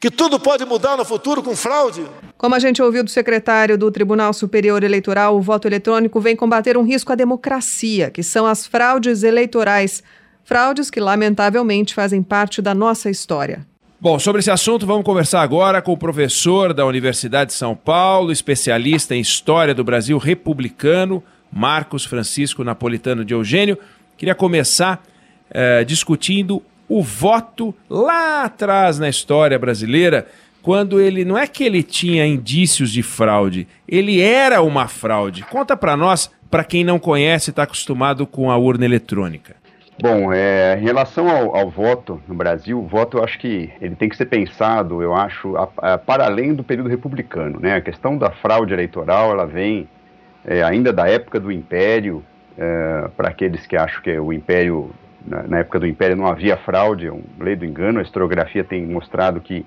Que 0.00 0.10
tudo 0.10 0.40
pode 0.40 0.64
mudar 0.64 0.96
no 0.96 1.04
futuro 1.04 1.42
com 1.42 1.54
fraude? 1.54 2.02
Como 2.38 2.54
a 2.54 2.58
gente 2.58 2.82
ouviu 2.82 3.04
do 3.04 3.10
secretário 3.10 3.76
do 3.76 3.90
Tribunal 3.90 4.32
Superior 4.32 4.82
Eleitoral, 4.82 5.36
o 5.36 5.42
voto 5.42 5.68
eletrônico 5.68 6.18
vem 6.18 6.34
combater 6.34 6.78
um 6.78 6.82
risco 6.82 7.12
à 7.12 7.14
democracia, 7.14 8.10
que 8.10 8.22
são 8.22 8.46
as 8.46 8.66
fraudes 8.66 9.22
eleitorais. 9.22 10.02
Fraudes 10.46 10.90
que, 10.90 11.00
lamentavelmente, 11.00 11.92
fazem 11.92 12.22
parte 12.22 12.62
da 12.62 12.72
nossa 12.72 13.10
história. 13.10 13.66
Bom, 14.00 14.16
sobre 14.16 14.38
esse 14.38 14.50
assunto, 14.50 14.86
vamos 14.86 15.04
conversar 15.04 15.42
agora 15.42 15.82
com 15.82 15.92
o 15.92 15.98
professor 15.98 16.72
da 16.72 16.86
Universidade 16.86 17.50
de 17.50 17.56
São 17.56 17.74
Paulo, 17.74 18.30
especialista 18.30 19.12
em 19.16 19.20
História 19.20 19.74
do 19.74 19.82
Brasil 19.82 20.16
Republicano, 20.18 21.20
Marcos 21.52 22.04
Francisco 22.04 22.62
Napolitano 22.62 23.24
de 23.24 23.34
Eugênio. 23.34 23.76
Queria 24.16 24.36
começar 24.36 25.02
eh, 25.50 25.82
discutindo 25.82 26.62
o 26.88 27.02
voto 27.02 27.74
lá 27.90 28.44
atrás 28.44 29.00
na 29.00 29.08
história 29.08 29.58
brasileira, 29.58 30.28
quando 30.62 31.00
ele 31.00 31.24
não 31.24 31.36
é 31.36 31.48
que 31.48 31.64
ele 31.64 31.82
tinha 31.82 32.24
indícios 32.24 32.92
de 32.92 33.02
fraude, 33.02 33.66
ele 33.88 34.20
era 34.20 34.62
uma 34.62 34.86
fraude. 34.86 35.42
Conta 35.50 35.76
para 35.76 35.96
nós, 35.96 36.30
para 36.48 36.62
quem 36.62 36.84
não 36.84 37.00
conhece, 37.00 37.50
está 37.50 37.64
acostumado 37.64 38.28
com 38.28 38.48
a 38.48 38.56
urna 38.56 38.84
eletrônica. 38.84 39.65
Bom, 39.98 40.30
é, 40.30 40.78
em 40.78 40.82
relação 40.82 41.26
ao, 41.26 41.56
ao, 41.56 41.70
voto 41.70 42.20
no 42.28 42.34
Brasil, 42.34 42.78
o 42.78 42.86
voto 42.86 43.16
eu 43.16 43.24
acho 43.24 43.38
que 43.38 43.72
ele 43.80 43.96
tem 43.96 44.10
que 44.10 44.16
ser 44.16 44.26
pensado, 44.26 45.02
eu 45.02 45.14
acho, 45.14 45.56
a, 45.56 45.68
a, 45.78 45.98
para 45.98 46.26
além 46.26 46.52
do 46.52 46.62
período 46.62 46.90
republicano. 46.90 47.58
Né? 47.58 47.74
A 47.74 47.80
questão 47.80 48.18
da 48.18 48.30
fraude 48.30 48.74
eleitoral, 48.74 49.30
ela 49.30 49.46
vem 49.46 49.88
é, 50.44 50.62
ainda 50.62 50.92
da 50.92 51.08
época 51.08 51.40
do 51.40 51.50
Império, 51.50 52.22
é, 52.58 53.08
para 53.16 53.28
aqueles 53.28 53.66
que 53.66 53.74
acham 53.74 54.02
que 54.02 54.18
o 54.18 54.34
Império, 54.34 54.90
na, 55.26 55.42
na, 55.44 55.58
época 55.60 55.80
do 55.80 55.86
Império 55.86 56.14
não 56.14 56.26
havia 56.26 56.58
fraude, 56.58 57.06
é 57.06 57.12
um 57.12 57.22
lei 57.40 57.56
do 57.56 57.64
engano, 57.64 57.98
a 57.98 58.02
historiografia 58.02 58.62
tem 58.62 58.86
mostrado 58.86 59.40
que 59.40 59.64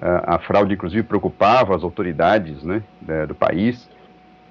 a, 0.00 0.36
a 0.36 0.38
fraude 0.38 0.72
inclusive 0.72 1.02
preocupava 1.02 1.74
as 1.74 1.82
autoridades 1.82 2.62
né, 2.62 2.80
do 3.26 3.34
país. 3.34 3.90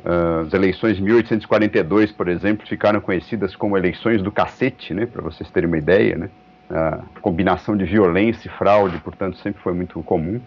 As 0.05 0.53
eleições 0.53 0.97
de 0.97 1.01
1842, 1.01 2.11
por 2.11 2.27
exemplo, 2.27 2.65
ficaram 2.67 3.01
conhecidas 3.01 3.55
como 3.55 3.77
eleições 3.77 4.21
do 4.21 4.31
cacete, 4.31 4.93
né, 4.93 5.05
para 5.05 5.21
vocês 5.21 5.49
terem 5.49 5.67
uma 5.67 5.77
ideia. 5.77 6.17
Né? 6.17 6.29
A 6.69 6.99
combinação 7.21 7.75
de 7.75 7.85
violência 7.85 8.47
e 8.47 8.51
fraude, 8.51 8.97
portanto, 8.99 9.37
sempre 9.37 9.61
foi 9.61 9.73
muito 9.73 10.01
comum. 10.03 10.39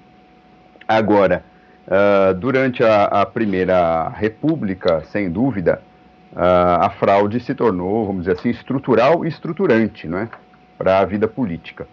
Agora, 0.86 1.44
uh, 1.86 2.34
durante 2.34 2.82
a, 2.82 3.04
a, 3.04 3.26
Primeira 3.26 4.08
República, 4.08 5.02
sem 5.04 5.30
dúvida, 5.30 5.80
uh, 6.32 6.84
a 6.84 6.90
fraude 6.90 7.40
se 7.40 7.54
tornou, 7.54 8.06
vamos 8.06 8.22
dizer 8.22 8.38
assim, 8.38 8.50
estrutural 8.50 9.24
e 9.24 9.28
estruturante 9.28 10.08
né, 10.08 10.28
para 10.76 10.98
a 10.98 11.04
vida 11.04 11.28
política. 11.28 11.86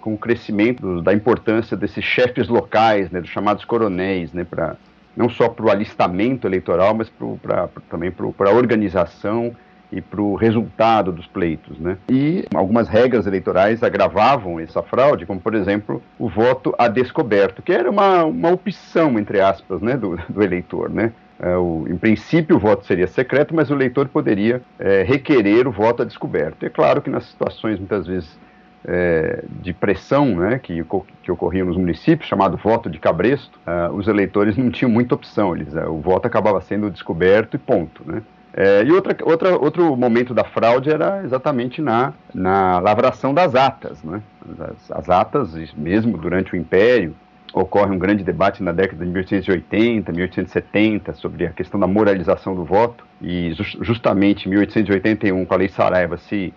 Com 0.00 0.14
o 0.14 0.18
crescimento 0.18 1.00
da 1.00 1.12
importância 1.14 1.76
desses 1.76 2.04
chefes 2.04 2.48
locais, 2.48 3.10
né, 3.10 3.20
dos 3.20 3.30
chamados 3.30 3.64
coronéis, 3.64 4.32
né, 4.32 4.44
para 4.44 4.76
não 5.16 5.28
só 5.28 5.48
para 5.48 5.64
o 5.64 5.70
alistamento 5.70 6.46
eleitoral, 6.46 6.94
mas 6.94 7.08
pro, 7.08 7.38
pra, 7.42 7.68
também 7.88 8.10
para 8.10 8.50
a 8.50 8.54
organização 8.54 9.54
e 9.92 10.00
para 10.00 10.20
o 10.20 10.34
resultado 10.34 11.12
dos 11.12 11.26
pleitos. 11.26 11.78
Né? 11.78 11.96
E 12.08 12.44
algumas 12.52 12.88
regras 12.88 13.26
eleitorais 13.26 13.82
agravavam 13.82 14.58
essa 14.58 14.82
fraude, 14.82 15.24
como, 15.24 15.40
por 15.40 15.54
exemplo, 15.54 16.02
o 16.18 16.28
voto 16.28 16.74
a 16.76 16.88
descoberto, 16.88 17.62
que 17.62 17.72
era 17.72 17.88
uma, 17.90 18.24
uma 18.24 18.50
opção, 18.50 19.18
entre 19.18 19.40
aspas, 19.40 19.80
né, 19.80 19.96
do, 19.96 20.16
do 20.28 20.42
eleitor. 20.42 20.90
Né? 20.90 21.12
É, 21.38 21.56
o, 21.56 21.86
em 21.88 21.96
princípio, 21.96 22.56
o 22.56 22.58
voto 22.58 22.86
seria 22.86 23.06
secreto, 23.06 23.54
mas 23.54 23.70
o 23.70 23.74
eleitor 23.74 24.08
poderia 24.08 24.62
é, 24.78 25.02
requerer 25.02 25.68
o 25.68 25.72
voto 25.72 26.02
a 26.02 26.04
descoberto. 26.04 26.64
É 26.64 26.68
claro 26.68 27.00
que 27.00 27.10
nas 27.10 27.26
situações, 27.26 27.78
muitas 27.78 28.06
vezes, 28.06 28.38
é, 28.86 29.44
de 29.62 29.72
pressão 29.72 30.26
né, 30.36 30.58
que, 30.58 30.84
que 31.22 31.32
ocorriam 31.32 31.66
nos 31.66 31.76
municípios, 31.76 32.28
chamado 32.28 32.56
voto 32.56 32.90
de 32.90 32.98
cabresto, 32.98 33.58
uh, 33.66 33.92
os 33.94 34.06
eleitores 34.06 34.56
não 34.56 34.70
tinham 34.70 34.90
muita 34.90 35.14
opção, 35.14 35.54
eles, 35.54 35.72
uh, 35.74 35.88
o 35.88 36.00
voto 36.00 36.26
acabava 36.26 36.60
sendo 36.60 36.90
descoberto 36.90 37.54
e 37.54 37.58
ponto. 37.58 38.02
Né? 38.04 38.22
É, 38.52 38.84
e 38.84 38.92
outra, 38.92 39.16
outra, 39.22 39.56
outro 39.56 39.96
momento 39.96 40.32
da 40.32 40.44
fraude 40.44 40.90
era 40.90 41.22
exatamente 41.24 41.82
na, 41.82 42.12
na 42.32 42.78
lavração 42.78 43.34
das 43.34 43.54
atas. 43.54 44.02
Né? 44.04 44.22
As, 44.60 44.92
as 44.92 45.10
atas, 45.10 45.74
mesmo 45.74 46.16
durante 46.16 46.52
o 46.52 46.56
Império, 46.56 47.16
ocorre 47.52 47.92
um 47.92 47.98
grande 47.98 48.22
debate 48.22 48.62
na 48.62 48.72
década 48.72 49.04
de 49.04 49.10
1880, 49.10 50.12
1870 50.12 51.14
sobre 51.14 51.46
a 51.46 51.50
questão 51.50 51.80
da 51.80 51.86
moralização 51.86 52.54
do 52.54 52.64
voto 52.64 53.06
e 53.22 53.52
justamente 53.80 54.46
em 54.46 54.50
1881 54.50 55.44
com 55.44 55.54
a 55.54 55.56
lei 55.56 55.68
Saraiva 55.68 56.16
se 56.16 56.52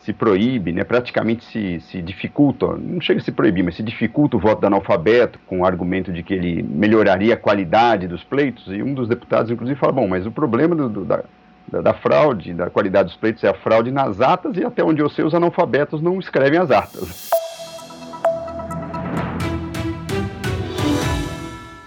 se 0.00 0.12
proíbe, 0.12 0.72
né, 0.72 0.82
praticamente 0.82 1.44
se, 1.44 1.80
se 1.80 2.00
dificulta, 2.00 2.66
não 2.66 3.00
chega 3.00 3.20
a 3.20 3.22
se 3.22 3.30
proibir, 3.30 3.62
mas 3.62 3.76
se 3.76 3.82
dificulta 3.82 4.36
o 4.36 4.40
voto 4.40 4.60
do 4.60 4.66
analfabeto 4.66 5.38
com 5.46 5.60
o 5.60 5.64
argumento 5.64 6.12
de 6.12 6.22
que 6.22 6.32
ele 6.32 6.62
melhoraria 6.62 7.34
a 7.34 7.36
qualidade 7.36 8.08
dos 8.08 8.24
pleitos 8.24 8.66
e 8.68 8.82
um 8.82 8.94
dos 8.94 9.08
deputados 9.08 9.50
inclusive 9.50 9.78
fala, 9.78 9.92
bom, 9.92 10.08
mas 10.08 10.26
o 10.26 10.30
problema 10.30 10.74
do, 10.74 10.88
do, 10.88 11.04
da, 11.04 11.22
da, 11.70 11.82
da, 11.82 11.94
fraude, 11.94 12.54
da 12.54 12.70
qualidade 12.70 13.08
dos 13.08 13.16
pleitos 13.16 13.44
é 13.44 13.48
a 13.48 13.54
fraude 13.54 13.90
nas 13.90 14.20
atas 14.20 14.56
e 14.56 14.64
até 14.64 14.82
onde 14.82 15.02
eu 15.02 15.10
sei 15.10 15.24
os 15.24 15.34
analfabetos 15.34 16.00
não 16.00 16.18
escrevem 16.18 16.58
as 16.58 16.70
atas. 16.70 17.28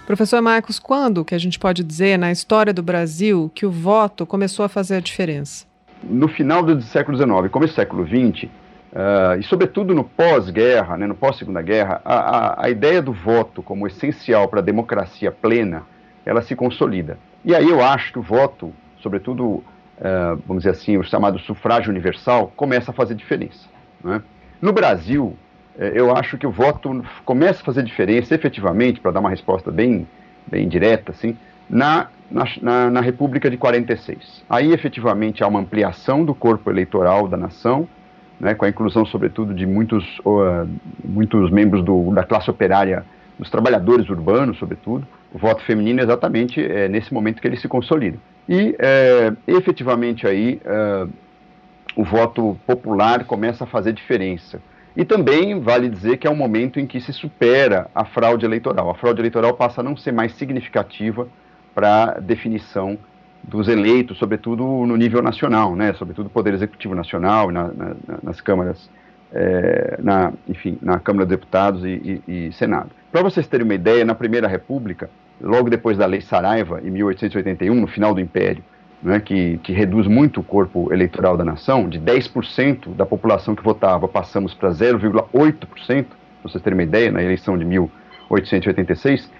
Professor 0.06 0.40
Marcos, 0.40 0.78
quando 0.78 1.24
que 1.24 1.34
a 1.34 1.38
gente 1.38 1.58
pode 1.58 1.82
dizer 1.82 2.18
na 2.18 2.30
história 2.30 2.72
do 2.72 2.82
Brasil 2.82 3.50
que 3.54 3.66
o 3.66 3.70
voto 3.70 4.24
começou 4.24 4.64
a 4.64 4.68
fazer 4.68 4.96
a 4.96 5.00
diferença? 5.00 5.73
No 6.08 6.28
final 6.28 6.62
do 6.62 6.80
século 6.82 7.16
XIX, 7.16 7.50
começo 7.50 7.72
do 7.72 7.76
século 7.76 8.06
XX, 8.06 8.44
uh, 8.44 9.38
e 9.38 9.42
sobretudo 9.42 9.94
no 9.94 10.04
pós-guerra, 10.04 10.96
né, 10.96 11.06
no 11.06 11.14
pós-segunda 11.14 11.62
guerra, 11.62 12.00
a, 12.04 12.14
a, 12.14 12.64
a, 12.66 12.70
ideia 12.70 13.00
do 13.00 13.12
voto 13.12 13.62
como 13.62 13.86
essencial 13.86 14.48
para 14.48 14.60
a 14.60 14.62
democracia 14.62 15.32
plena, 15.32 15.82
ela 16.24 16.42
se 16.42 16.54
consolida. 16.54 17.18
E 17.44 17.54
aí 17.54 17.68
eu 17.68 17.82
acho 17.82 18.12
que 18.12 18.18
o 18.18 18.22
voto, 18.22 18.72
sobretudo, 18.98 19.44
uh, 19.44 19.64
vamos 20.46 20.64
dizer 20.64 20.70
assim, 20.70 20.96
o 20.96 21.02
chamado 21.02 21.38
sufrágio 21.38 21.90
universal, 21.90 22.52
começa 22.54 22.90
a 22.90 22.94
fazer 22.94 23.14
diferença. 23.14 23.68
Né? 24.02 24.22
No 24.60 24.72
Brasil, 24.72 25.36
é, 25.78 25.92
eu 25.94 26.14
acho 26.14 26.38
que 26.38 26.46
o 26.46 26.50
voto 26.50 27.04
começa 27.24 27.60
a 27.60 27.64
fazer 27.64 27.82
diferença, 27.82 28.34
efetivamente, 28.34 29.00
para 29.00 29.10
dar 29.10 29.20
uma 29.20 29.30
resposta 29.30 29.70
bem, 29.70 30.06
bem 30.46 30.68
direta, 30.68 31.12
assim, 31.12 31.36
na, 31.68 32.08
na, 32.30 32.90
na, 32.90 33.00
República 33.00 33.50
de 33.50 33.56
46. 33.56 34.44
Aí, 34.48 34.72
efetivamente, 34.72 35.42
há 35.42 35.48
uma 35.48 35.60
ampliação 35.60 36.24
do 36.24 36.34
corpo 36.34 36.70
eleitoral 36.70 37.28
da 37.28 37.36
nação, 37.36 37.88
né, 38.38 38.54
com 38.54 38.64
a 38.64 38.68
inclusão, 38.68 39.04
sobretudo, 39.06 39.54
de 39.54 39.66
muitos, 39.66 40.18
uh, 40.20 40.68
muitos 41.04 41.50
membros 41.50 41.84
do, 41.84 42.12
da 42.12 42.24
classe 42.24 42.50
operária, 42.50 43.04
dos 43.38 43.50
trabalhadores 43.50 44.08
urbanos, 44.08 44.58
sobretudo. 44.58 45.06
O 45.32 45.38
voto 45.38 45.62
feminino, 45.64 46.00
exatamente, 46.00 46.60
é 46.60 46.88
nesse 46.88 47.12
momento 47.12 47.40
que 47.40 47.48
ele 47.48 47.56
se 47.56 47.66
consolida. 47.66 48.18
E, 48.48 48.76
é, 48.78 49.32
efetivamente, 49.46 50.26
aí, 50.26 50.60
uh, 50.64 51.10
o 51.96 52.04
voto 52.04 52.56
popular 52.66 53.24
começa 53.24 53.64
a 53.64 53.66
fazer 53.66 53.92
diferença. 53.92 54.60
E 54.96 55.04
também 55.04 55.58
vale 55.60 55.88
dizer 55.88 56.18
que 56.18 56.26
é 56.26 56.30
um 56.30 56.36
momento 56.36 56.78
em 56.78 56.86
que 56.86 57.00
se 57.00 57.12
supera 57.12 57.88
a 57.94 58.04
fraude 58.04 58.44
eleitoral. 58.44 58.90
A 58.90 58.94
fraude 58.94 59.20
eleitoral 59.20 59.54
passa 59.54 59.80
a 59.80 59.84
não 59.84 59.96
ser 59.96 60.12
mais 60.12 60.32
significativa 60.34 61.26
para 61.74 62.20
definição 62.20 62.98
dos 63.42 63.68
eleitos, 63.68 64.18
sobretudo 64.18 64.64
no 64.64 64.96
nível 64.96 65.22
nacional, 65.22 65.76
né? 65.76 65.92
sobretudo 65.94 66.26
o 66.26 66.30
Poder 66.30 66.54
Executivo 66.54 66.94
Nacional, 66.94 67.50
na, 67.50 67.64
na, 67.68 67.94
nas 68.22 68.40
câmaras, 68.40 68.88
é, 69.32 69.98
na, 70.02 70.32
enfim, 70.48 70.78
na 70.80 70.98
Câmara 70.98 71.26
dos 71.26 71.36
Deputados 71.36 71.84
e, 71.84 72.22
e, 72.26 72.46
e 72.48 72.52
Senado. 72.52 72.90
Para 73.12 73.22
vocês 73.22 73.46
terem 73.46 73.64
uma 73.64 73.74
ideia, 73.74 74.04
na 74.04 74.14
Primeira 74.14 74.48
República, 74.48 75.10
logo 75.40 75.68
depois 75.68 75.98
da 75.98 76.06
Lei 76.06 76.20
Saraiva, 76.20 76.80
em 76.82 76.90
1881, 76.90 77.74
no 77.74 77.86
final 77.86 78.14
do 78.14 78.20
Império, 78.20 78.64
né, 79.02 79.20
que, 79.20 79.58
que, 79.58 79.72
reduz 79.72 80.06
muito 80.06 80.40
o 80.40 80.42
corpo 80.42 80.90
eleitoral 80.92 81.36
da 81.36 81.44
nação, 81.44 81.88
de 81.88 82.00
10% 82.00 82.94
da 82.94 83.04
população 83.04 83.54
que 83.54 83.62
votava, 83.62 84.08
passamos 84.08 84.54
para 84.54 84.70
0,8%, 84.70 85.66
para 85.86 86.06
vocês 86.42 86.62
terem 86.62 86.78
uma 86.78 86.82
ideia, 86.82 87.12
na 87.12 87.22
eleição 87.22 87.58
de 87.58 87.64
1886, 87.66 89.30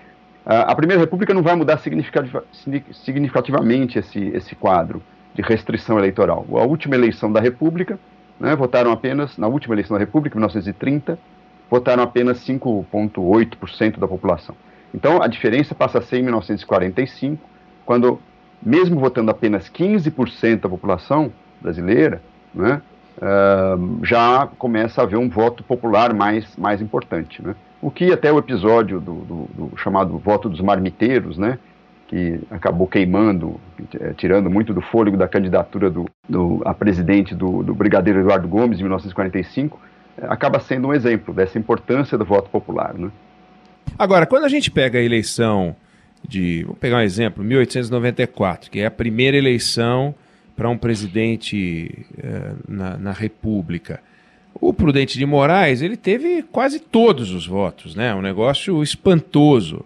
a 0.47 0.75
Primeira 0.75 1.01
República 1.01 1.33
não 1.33 1.43
vai 1.43 1.55
mudar 1.55 1.79
significativamente 1.79 3.99
esse, 3.99 4.29
esse 4.29 4.55
quadro 4.55 5.03
de 5.35 5.43
restrição 5.43 5.99
eleitoral. 5.99 6.45
A 6.53 6.65
última 6.65 6.95
eleição 6.95 7.33
da 7.33 7.41
República, 7.41 7.99
né, 8.39 8.55
votaram 8.55 8.93
apenas, 8.93 9.39
na 9.39 9.49
última 9.49 9.75
eleição 9.75 9.95
da 9.95 10.01
República, 10.01 10.37
1930, 10.37 11.19
votaram 11.71 12.03
apenas 12.03 12.47
5,8% 12.47 13.99
da 13.99 14.07
população. 14.07 14.55
Então, 14.95 15.23
a 15.23 15.27
diferença 15.27 15.75
passa 15.75 15.99
a 15.99 16.03
ser 16.03 16.19
em 16.19 16.23
1945, 16.23 17.43
quando 17.85 18.21
mesmo 18.63 19.01
votando 19.01 19.31
apenas 19.31 19.69
15% 19.69 20.61
da 20.61 20.69
população 20.69 21.33
brasileira, 21.61 22.23
né, 22.55 22.81
uh, 23.19 24.05
já 24.05 24.47
começa 24.59 25.01
a 25.01 25.05
haver 25.05 25.19
um 25.19 25.29
voto 25.29 25.65
popular 25.65 26.15
mais, 26.15 26.57
mais 26.57 26.81
importante. 26.81 27.43
Né? 27.43 27.55
O 27.85 27.91
que 27.91 28.11
até 28.11 28.33
o 28.33 28.39
episódio 28.39 28.99
do, 28.99 29.13
do, 29.13 29.51
do 29.55 29.77
chamado 29.77 30.17
voto 30.17 30.49
dos 30.49 30.63
marmiteiros, 30.63 31.37
né, 31.37 31.59
que 32.09 32.41
acabou 32.51 32.87
queimando, 32.87 33.61
é, 34.01 34.15
tirando 34.15 34.49
muito 34.49 34.73
do 34.73 34.81
fôlego 34.81 35.19
da 35.19 35.29
candidatura 35.29 35.91
do, 35.91 36.07
do, 36.27 36.63
a 36.65 36.73
presidente 36.73 37.35
do, 37.35 37.63
do 37.63 37.75
brigadeiro 37.75 38.21
Eduardo 38.21 38.49
Gomes, 38.49 38.79
em 38.79 38.85
1945, 38.85 39.79
é, 40.17 40.25
acaba 40.29 40.61
sendo 40.61 40.89
um 40.89 40.95
exemplo 40.95 41.35
dessa 41.35 41.59
importância 41.59 42.17
do 42.17 42.25
voto 42.25 42.49
popular. 42.49 42.95
Né? 42.95 43.11
Agora, 43.99 44.25
quando 44.25 44.45
a 44.45 44.49
gente 44.49 44.71
pega 44.71 44.99
a 44.99 45.03
eleição 45.03 45.77
de, 46.27 46.65
vou 46.65 46.77
pegar 46.77 46.97
um 46.97 47.03
exemplo, 47.03 47.45
1894, 47.45 48.71
que 48.71 48.81
é 48.81 48.87
a 48.87 48.91
primeira 48.91 49.37
eleição 49.37 50.15
para 50.57 50.71
um 50.71 50.79
presidente 50.79 52.07
uh, 52.17 52.57
na, 52.67 52.97
na, 52.97 53.13
República. 53.13 54.01
O 54.61 54.73
Prudente 54.73 55.19
de 55.19 55.27
Moraes, 55.27 55.83
ele 55.83 55.97
teve 55.97 56.43
quase 56.43 56.79
todos 56.79 57.33
os 57.33 57.47
votos, 57.47 57.95
né? 57.95 58.15
Um 58.15 58.23
negócio 58.23 58.83
espantoso. 58.83 59.85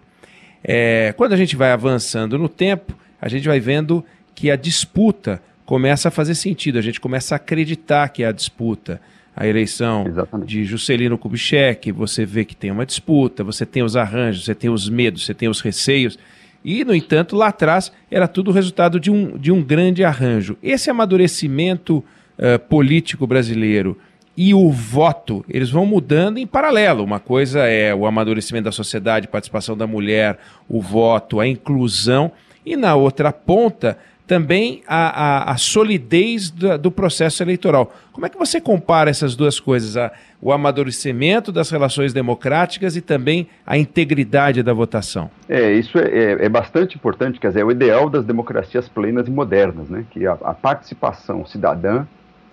É, 0.63 1.13
quando 1.17 1.33
a 1.33 1.37
gente 1.37 1.55
vai 1.55 1.71
avançando 1.71 2.37
no 2.37 2.47
tempo, 2.47 2.95
a 3.21 3.27
gente 3.27 3.47
vai 3.47 3.59
vendo 3.59 4.05
que 4.35 4.51
a 4.51 4.55
disputa 4.55 5.41
começa 5.65 6.07
a 6.07 6.11
fazer 6.11 6.35
sentido, 6.35 6.79
a 6.79 6.81
gente 6.81 6.99
começa 6.99 7.35
a 7.35 7.37
acreditar 7.37 8.09
que 8.09 8.23
é 8.23 8.27
a 8.27 8.31
disputa 8.31 9.01
a 9.39 9.47
eleição 9.47 10.05
Exatamente. 10.05 10.49
de 10.49 10.65
Juscelino 10.65 11.17
Kubitschek, 11.17 11.93
você 11.93 12.25
vê 12.25 12.43
que 12.43 12.53
tem 12.53 12.71
uma 12.71 12.85
disputa, 12.85 13.41
você 13.41 13.65
tem 13.65 13.81
os 13.81 13.95
arranjos, 13.95 14.43
você 14.43 14.53
tem 14.53 14.69
os 14.69 14.89
medos, 14.89 15.25
você 15.25 15.33
tem 15.33 15.47
os 15.47 15.61
receios. 15.61 16.19
E, 16.63 16.83
no 16.83 16.93
entanto, 16.93 17.37
lá 17.37 17.47
atrás 17.47 17.89
era 18.11 18.27
tudo 18.27 18.51
resultado 18.51 18.99
de 18.99 19.09
um, 19.09 19.37
de 19.37 19.49
um 19.49 19.63
grande 19.63 20.03
arranjo. 20.03 20.57
Esse 20.61 20.89
amadurecimento 20.89 22.03
uh, 22.37 22.59
político 22.67 23.25
brasileiro 23.25 23.97
e 24.41 24.53
o 24.53 24.71
voto, 24.71 25.43
eles 25.49 25.69
vão 25.69 25.85
mudando 25.85 26.37
em 26.37 26.47
paralelo. 26.47 27.03
Uma 27.03 27.19
coisa 27.19 27.67
é 27.67 27.93
o 27.93 28.05
amadurecimento 28.05 28.63
da 28.63 28.71
sociedade, 28.71 29.27
participação 29.27 29.75
da 29.75 29.85
mulher, 29.85 30.39
o 30.69 30.81
voto, 30.81 31.41
a 31.41 31.45
inclusão, 31.45 32.31
e 32.65 32.77
na 32.77 32.95
outra 32.95 33.33
ponta, 33.33 33.97
também 34.25 34.81
a, 34.87 35.49
a, 35.49 35.51
a 35.51 35.57
solidez 35.57 36.49
do, 36.49 36.77
do, 36.77 36.89
processo 36.89 37.43
eleitoral. 37.43 37.93
Como 38.13 38.25
é 38.25 38.29
que 38.29 38.37
você 38.37 38.61
compara 38.61 39.09
essas 39.09 39.35
duas 39.35 39.59
coisas, 39.59 39.97
a, 39.97 40.09
o 40.41 40.53
amadurecimento 40.53 41.51
das 41.51 41.69
relações 41.69 42.13
democráticas 42.13 42.95
e 42.95 43.01
também 43.01 43.45
a 43.67 43.77
integridade 43.77 44.63
da 44.63 44.71
votação? 44.71 45.29
É, 45.49 45.73
isso 45.73 45.97
é, 45.99 46.07
é, 46.07 46.45
é 46.45 46.47
bastante 46.47 46.95
importante, 46.95 47.41
quer 47.41 47.49
dizer, 47.49 47.59
é 47.59 47.65
o 47.65 47.71
ideal 47.71 48.09
das 48.09 48.23
democracias 48.23 48.87
plenas 48.87 49.27
e 49.27 49.31
modernas, 49.31 49.89
né? 49.89 50.05
que 50.11 50.25
a, 50.25 50.31
a 50.31 50.53
participação 50.53 51.45
cidadã 51.45 52.05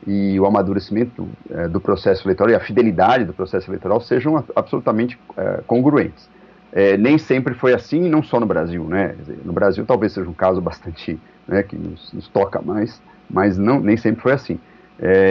e 0.07 0.38
o 0.38 0.47
amadurecimento 0.47 1.29
é, 1.51 1.66
do 1.66 1.81
processo 1.81 2.27
eleitoral 2.27 2.53
e 2.53 2.55
a 2.55 2.61
fidelidade 2.61 3.25
do 3.25 3.33
processo 3.33 3.69
eleitoral 3.69 4.01
sejam 4.01 4.42
absolutamente 4.55 5.19
é, 5.37 5.61
congruentes. 5.66 6.29
É, 6.73 6.97
nem 6.97 7.19
sempre 7.19 7.55
foi 7.55 7.75
assim, 7.75 8.09
não 8.09 8.23
só 8.23 8.38
no 8.38 8.47
Brasil, 8.47 8.85
né? 8.85 9.14
No 9.45 9.53
Brasil 9.53 9.85
talvez 9.85 10.12
seja 10.12 10.29
um 10.29 10.35
caso 10.35 10.61
bastante 10.61 11.19
né, 11.49 11.62
que 11.62 11.77
nos, 11.77 12.12
nos, 12.12 12.29
toca 12.29 12.61
mais, 12.61 13.01
mas 13.31 13.57
não, 13.57 13.81
nem 13.81 13.97
sempre 13.97 14.23
foi 14.23 14.33
assim. 14.33 14.59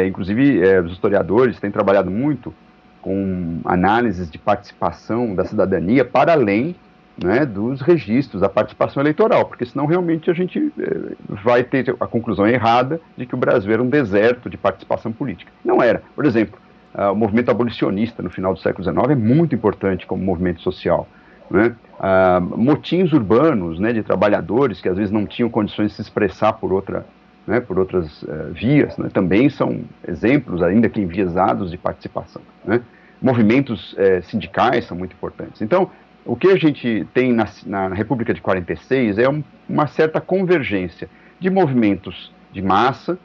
Inclusive, 0.08 0.62
os 0.86 0.92
historiadores 0.92 1.60
têm 1.60 1.72
trabalhado 1.72 2.12
muito 2.12 2.54
com 3.02 3.60
análises 3.66 4.30
de 4.30 4.38
participação 4.38 5.34
da 5.34 5.44
cidadania 5.44 6.06
para 6.06 6.34
além 6.34 6.76
né, 7.22 7.46
dos 7.46 7.82
registros, 7.82 8.42
da 8.42 8.50
participação 8.50 9.02
eleitoral, 9.02 9.46
porque 9.46 9.66
senão 9.66 9.86
realmente 9.86 10.30
a 10.30 10.34
gente 10.34 10.72
eh, 10.78 11.16
vai 11.44 11.64
ter 11.64 11.96
a 12.00 12.08
conclusão 12.08 12.46
errada 12.46 13.00
de 13.18 13.26
que 13.26 13.34
o 13.34 13.38
Brasil 13.38 13.72
era 13.72 13.82
um 13.82 13.90
deserto 13.90 14.50
de 14.50 14.58
participação 14.58 15.12
política. 15.12 15.52
Não 15.64 15.82
era. 15.82 16.04
Por 16.14 16.26
exemplo, 16.26 16.60
uh, 16.94 17.12
o 17.12 17.16
movimento 17.16 17.50
abolicionista 17.50 18.22
no 18.22 18.30
final 18.30 18.54
do 18.54 18.60
século 18.60 18.84
XIX 18.84 19.12
é 19.12 19.16
muito 19.16 19.56
importante 19.56 20.06
como 20.06 20.24
movimento 20.24 20.62
social. 20.62 21.08
Né? 21.50 21.74
Uh, 22.00 22.58
motins 22.58 23.14
urbanos 23.14 23.80
né, 23.80 23.94
de 23.94 24.04
trabalhadores 24.04 24.82
que 24.82 24.90
às 24.90 24.98
vezes 24.98 25.12
não 25.12 25.26
tinham 25.26 25.50
condições 25.50 25.92
de 25.92 25.94
se 25.94 26.02
expressar 26.02 26.54
por, 26.54 26.74
outra, 26.74 27.06
né, 27.48 27.62
por 27.62 27.80
outras 27.80 28.24
uh, 28.24 28.52
vias, 28.52 28.98
né, 28.98 29.10
também 29.14 29.50
são 29.50 29.82
exemplos, 30.06 30.62
ainda 30.62 30.90
que 30.90 31.00
enviesados, 31.00 31.72
de 31.72 31.78
participação. 31.78 32.42
Né? 32.66 32.82
Movimentos 33.22 33.96
eh, 33.98 34.22
sindicais 34.24 34.86
são 34.86 34.96
muito 34.96 35.14
importantes. 35.14 35.62
Então, 35.62 35.90
o 36.26 36.36
que 36.36 36.48
a 36.48 36.56
gente 36.56 37.06
tem 37.14 37.32
na, 37.32 37.48
na 37.66 37.90
República 37.90 38.34
de 38.34 38.42
46 38.42 39.20
é 39.20 39.30
um, 39.30 39.44
uma 39.70 39.86
certa 39.86 40.20
convergência 40.20 41.08
de 41.40 41.50
movimentos 41.50 42.34
de 42.52 42.62
massa 42.62 43.18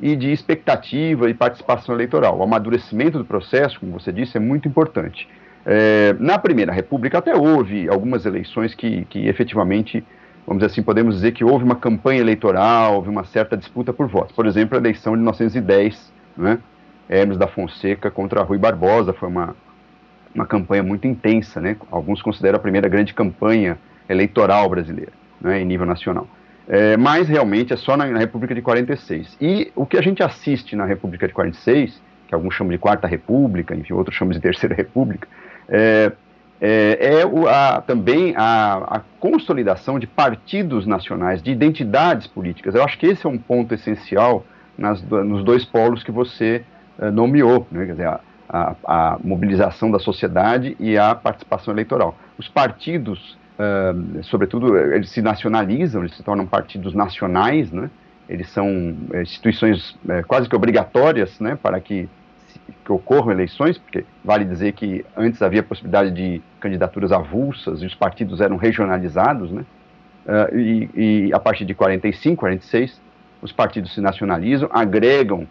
e 0.00 0.16
de 0.16 0.32
expectativa 0.32 1.30
e 1.30 1.34
participação 1.34 1.94
eleitoral. 1.94 2.38
O 2.38 2.42
amadurecimento 2.42 3.18
do 3.18 3.24
processo, 3.24 3.78
como 3.78 3.92
você 3.92 4.10
disse, 4.12 4.36
é 4.36 4.40
muito 4.40 4.66
importante. 4.66 5.28
É, 5.64 6.16
na 6.18 6.38
Primeira 6.38 6.72
República 6.72 7.18
até 7.18 7.36
houve 7.36 7.88
algumas 7.88 8.26
eleições 8.26 8.74
que, 8.74 9.04
que 9.04 9.28
efetivamente, 9.28 10.02
vamos 10.46 10.62
dizer 10.62 10.72
assim, 10.72 10.82
podemos 10.82 11.16
dizer 11.16 11.32
que 11.32 11.44
houve 11.44 11.64
uma 11.64 11.76
campanha 11.76 12.20
eleitoral, 12.20 12.96
houve 12.96 13.10
uma 13.10 13.24
certa 13.24 13.56
disputa 13.56 13.92
por 13.92 14.08
votos. 14.08 14.34
Por 14.34 14.46
exemplo, 14.46 14.76
a 14.76 14.80
eleição 14.80 15.12
de 15.12 15.18
1910, 15.18 16.12
né, 16.36 16.58
Hermes 17.08 17.36
da 17.36 17.46
Fonseca 17.46 18.10
contra 18.10 18.42
Rui 18.42 18.56
Barbosa, 18.56 19.12
foi 19.12 19.28
uma, 19.28 19.54
uma 20.34 20.46
campanha 20.46 20.82
muito 20.82 21.06
intensa, 21.06 21.60
né? 21.60 21.76
Alguns 21.90 22.22
consideram 22.22 22.56
a 22.56 22.60
primeira 22.60 22.88
grande 22.88 23.12
campanha 23.12 23.78
eleitoral 24.08 24.68
brasileira, 24.68 25.12
né, 25.40 25.60
em 25.60 25.64
nível 25.64 25.86
nacional. 25.86 26.26
É, 26.68 26.96
mas 26.96 27.28
realmente 27.28 27.72
é 27.72 27.76
só 27.76 27.96
na, 27.96 28.06
na, 28.06 28.18
República 28.18 28.54
de 28.54 28.62
46. 28.62 29.36
E 29.40 29.72
o 29.74 29.84
que 29.84 29.96
a 29.96 30.02
gente 30.02 30.22
assiste 30.22 30.76
na 30.76 30.84
República 30.84 31.26
de 31.26 31.34
46, 31.34 32.00
que 32.28 32.34
alguns 32.34 32.54
chamam 32.54 32.70
de 32.70 32.78
Quarta 32.78 33.08
República, 33.08 33.74
enfim, 33.74 33.92
outros 33.92 34.16
chamam 34.16 34.32
de 34.32 34.40
Terceira 34.40 34.74
República, 34.74 35.26
é, 35.68 36.12
é, 36.60 37.20
é 37.20 37.26
o, 37.26 37.48
a, 37.48 37.80
também 37.80 38.34
a, 38.36 38.98
a, 38.98 39.00
consolidação 39.18 39.98
de 39.98 40.06
partidos 40.06 40.86
nacionais, 40.86 41.42
de 41.42 41.50
identidades 41.50 42.28
políticas. 42.28 42.74
Eu 42.74 42.84
acho 42.84 42.98
que 42.98 43.06
esse 43.06 43.26
é 43.26 43.28
um 43.28 43.38
ponto 43.38 43.74
essencial 43.74 44.44
nas, 44.78 45.02
nos 45.02 45.42
dois 45.42 45.64
polos 45.64 46.04
que 46.04 46.12
você 46.12 46.62
é, 47.00 47.10
nomeou, 47.10 47.66
né? 47.70 47.86
quer 47.86 47.92
dizer, 47.92 48.06
a, 48.06 48.20
a, 48.50 48.74
a, 48.84 49.18
mobilização 49.22 49.90
da 49.90 49.98
sociedade 49.98 50.76
e 50.80 50.98
a 50.98 51.14
participação 51.14 51.72
eleitoral. 51.72 52.18
Os 52.36 52.48
partidos, 52.48 53.38
uh, 53.58 54.22
sobretudo, 54.24 54.76
eles 54.76 55.10
se 55.10 55.22
nacionalizam, 55.22 56.02
eles 56.02 56.16
se 56.16 56.22
tornam 56.22 56.46
partidos 56.46 56.92
nacionais, 56.92 57.70
né? 57.70 57.88
eles 58.28 58.48
são 58.50 58.96
é, 59.12 59.22
instituições 59.22 59.96
é, 60.08 60.22
quase 60.22 60.48
que 60.48 60.54
obrigatórias 60.54 61.38
né, 61.40 61.58
para 61.60 61.80
que, 61.80 62.08
que 62.84 62.92
ocorram 62.92 63.32
eleições, 63.32 63.78
porque 63.78 64.04
vale 64.24 64.44
dizer 64.44 64.72
que 64.72 65.04
antes 65.16 65.42
havia 65.42 65.62
possibilidade 65.62 66.10
de 66.12 66.42
candidaturas 66.60 67.10
avulsas 67.10 67.82
e 67.82 67.86
os 67.86 67.94
partidos 67.94 68.40
eram 68.40 68.56
regionalizados, 68.56 69.50
né? 69.50 69.64
Uh, 70.26 70.58
e, 70.58 70.90
e, 70.94 71.32
a 71.32 71.40
partir 71.40 71.64
de 71.64 71.74
45, 71.74 72.36
46, 72.36 73.00
os 73.40 73.52
partidos 73.52 73.94
se 73.94 74.02
nacionalizam, 74.02 74.68
agregam 74.70 75.46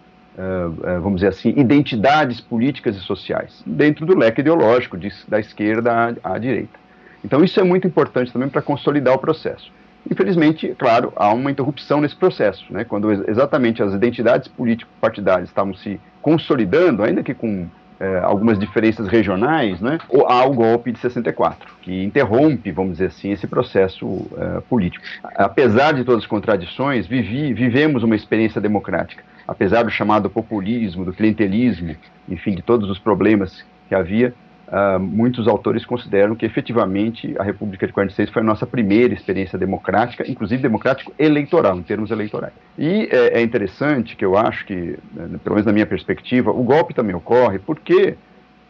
vamos 1.01 1.15
dizer 1.15 1.27
assim, 1.27 1.49
identidades 1.57 2.39
políticas 2.39 2.95
e 2.95 2.99
sociais, 2.99 3.61
dentro 3.65 4.05
do 4.05 4.17
leque 4.17 4.41
ideológico 4.41 4.97
de, 4.97 5.11
da 5.27 5.39
esquerda 5.39 6.15
à, 6.23 6.33
à 6.35 6.37
direita. 6.37 6.79
Então 7.23 7.43
isso 7.43 7.59
é 7.59 7.63
muito 7.63 7.87
importante 7.87 8.31
também 8.31 8.49
para 8.49 8.61
consolidar 8.61 9.13
o 9.13 9.19
processo. 9.19 9.71
Infelizmente, 10.09 10.73
claro, 10.77 11.11
há 11.15 11.33
uma 11.33 11.51
interrupção 11.51 12.01
nesse 12.01 12.15
processo, 12.15 12.65
né, 12.71 12.83
quando 12.83 13.11
exatamente 13.29 13.83
as 13.83 13.93
identidades 13.93 14.47
político-partidárias 14.47 15.49
estavam 15.49 15.73
se 15.73 15.99
consolidando, 16.21 17.03
ainda 17.03 17.21
que 17.21 17.33
com 17.33 17.67
eh, 17.99 18.19
algumas 18.23 18.57
diferenças 18.57 19.07
regionais, 19.07 19.79
né, 19.81 19.99
há 20.27 20.45
o 20.45 20.53
golpe 20.53 20.91
de 20.91 20.99
64, 20.99 21.75
que 21.81 22.03
interrompe, 22.03 22.71
vamos 22.71 22.93
dizer 22.93 23.07
assim, 23.07 23.31
esse 23.31 23.45
processo 23.45 24.25
eh, 24.37 24.61
político. 24.69 25.03
Apesar 25.35 25.93
de 25.93 26.03
todas 26.03 26.23
as 26.23 26.27
contradições, 26.27 27.05
vivi, 27.05 27.53
vivemos 27.53 28.01
uma 28.01 28.15
experiência 28.15 28.61
democrática 28.61 29.23
apesar 29.49 29.83
do 29.83 29.89
chamado 29.89 30.29
populismo, 30.29 31.03
do 31.03 31.11
clientelismo, 31.11 31.95
enfim, 32.29 32.53
de 32.53 32.61
todos 32.61 32.87
os 32.87 32.99
problemas 32.99 33.65
que 33.87 33.95
havia, 33.95 34.31
uh, 34.67 34.99
muitos 34.99 35.47
autores 35.47 35.83
consideram 35.87 36.35
que 36.35 36.45
efetivamente 36.45 37.35
a 37.39 37.43
República 37.43 37.87
de 37.87 37.91
46 37.91 38.29
foi 38.29 38.43
a 38.43 38.45
nossa 38.45 38.67
primeira 38.67 39.11
experiência 39.11 39.57
democrática, 39.57 40.23
inclusive 40.29 40.61
democrático 40.61 41.11
eleitoral, 41.17 41.79
em 41.79 41.81
termos 41.81 42.11
eleitorais. 42.11 42.53
E 42.77 43.09
é, 43.11 43.39
é 43.39 43.41
interessante 43.41 44.15
que 44.15 44.23
eu 44.23 44.37
acho 44.37 44.67
que, 44.67 44.99
né, 45.13 45.39
pelo 45.43 45.55
menos 45.55 45.65
na 45.65 45.73
minha 45.73 45.87
perspectiva, 45.87 46.51
o 46.51 46.61
golpe 46.63 46.93
também 46.93 47.15
ocorre 47.15 47.59
porque 47.59 48.15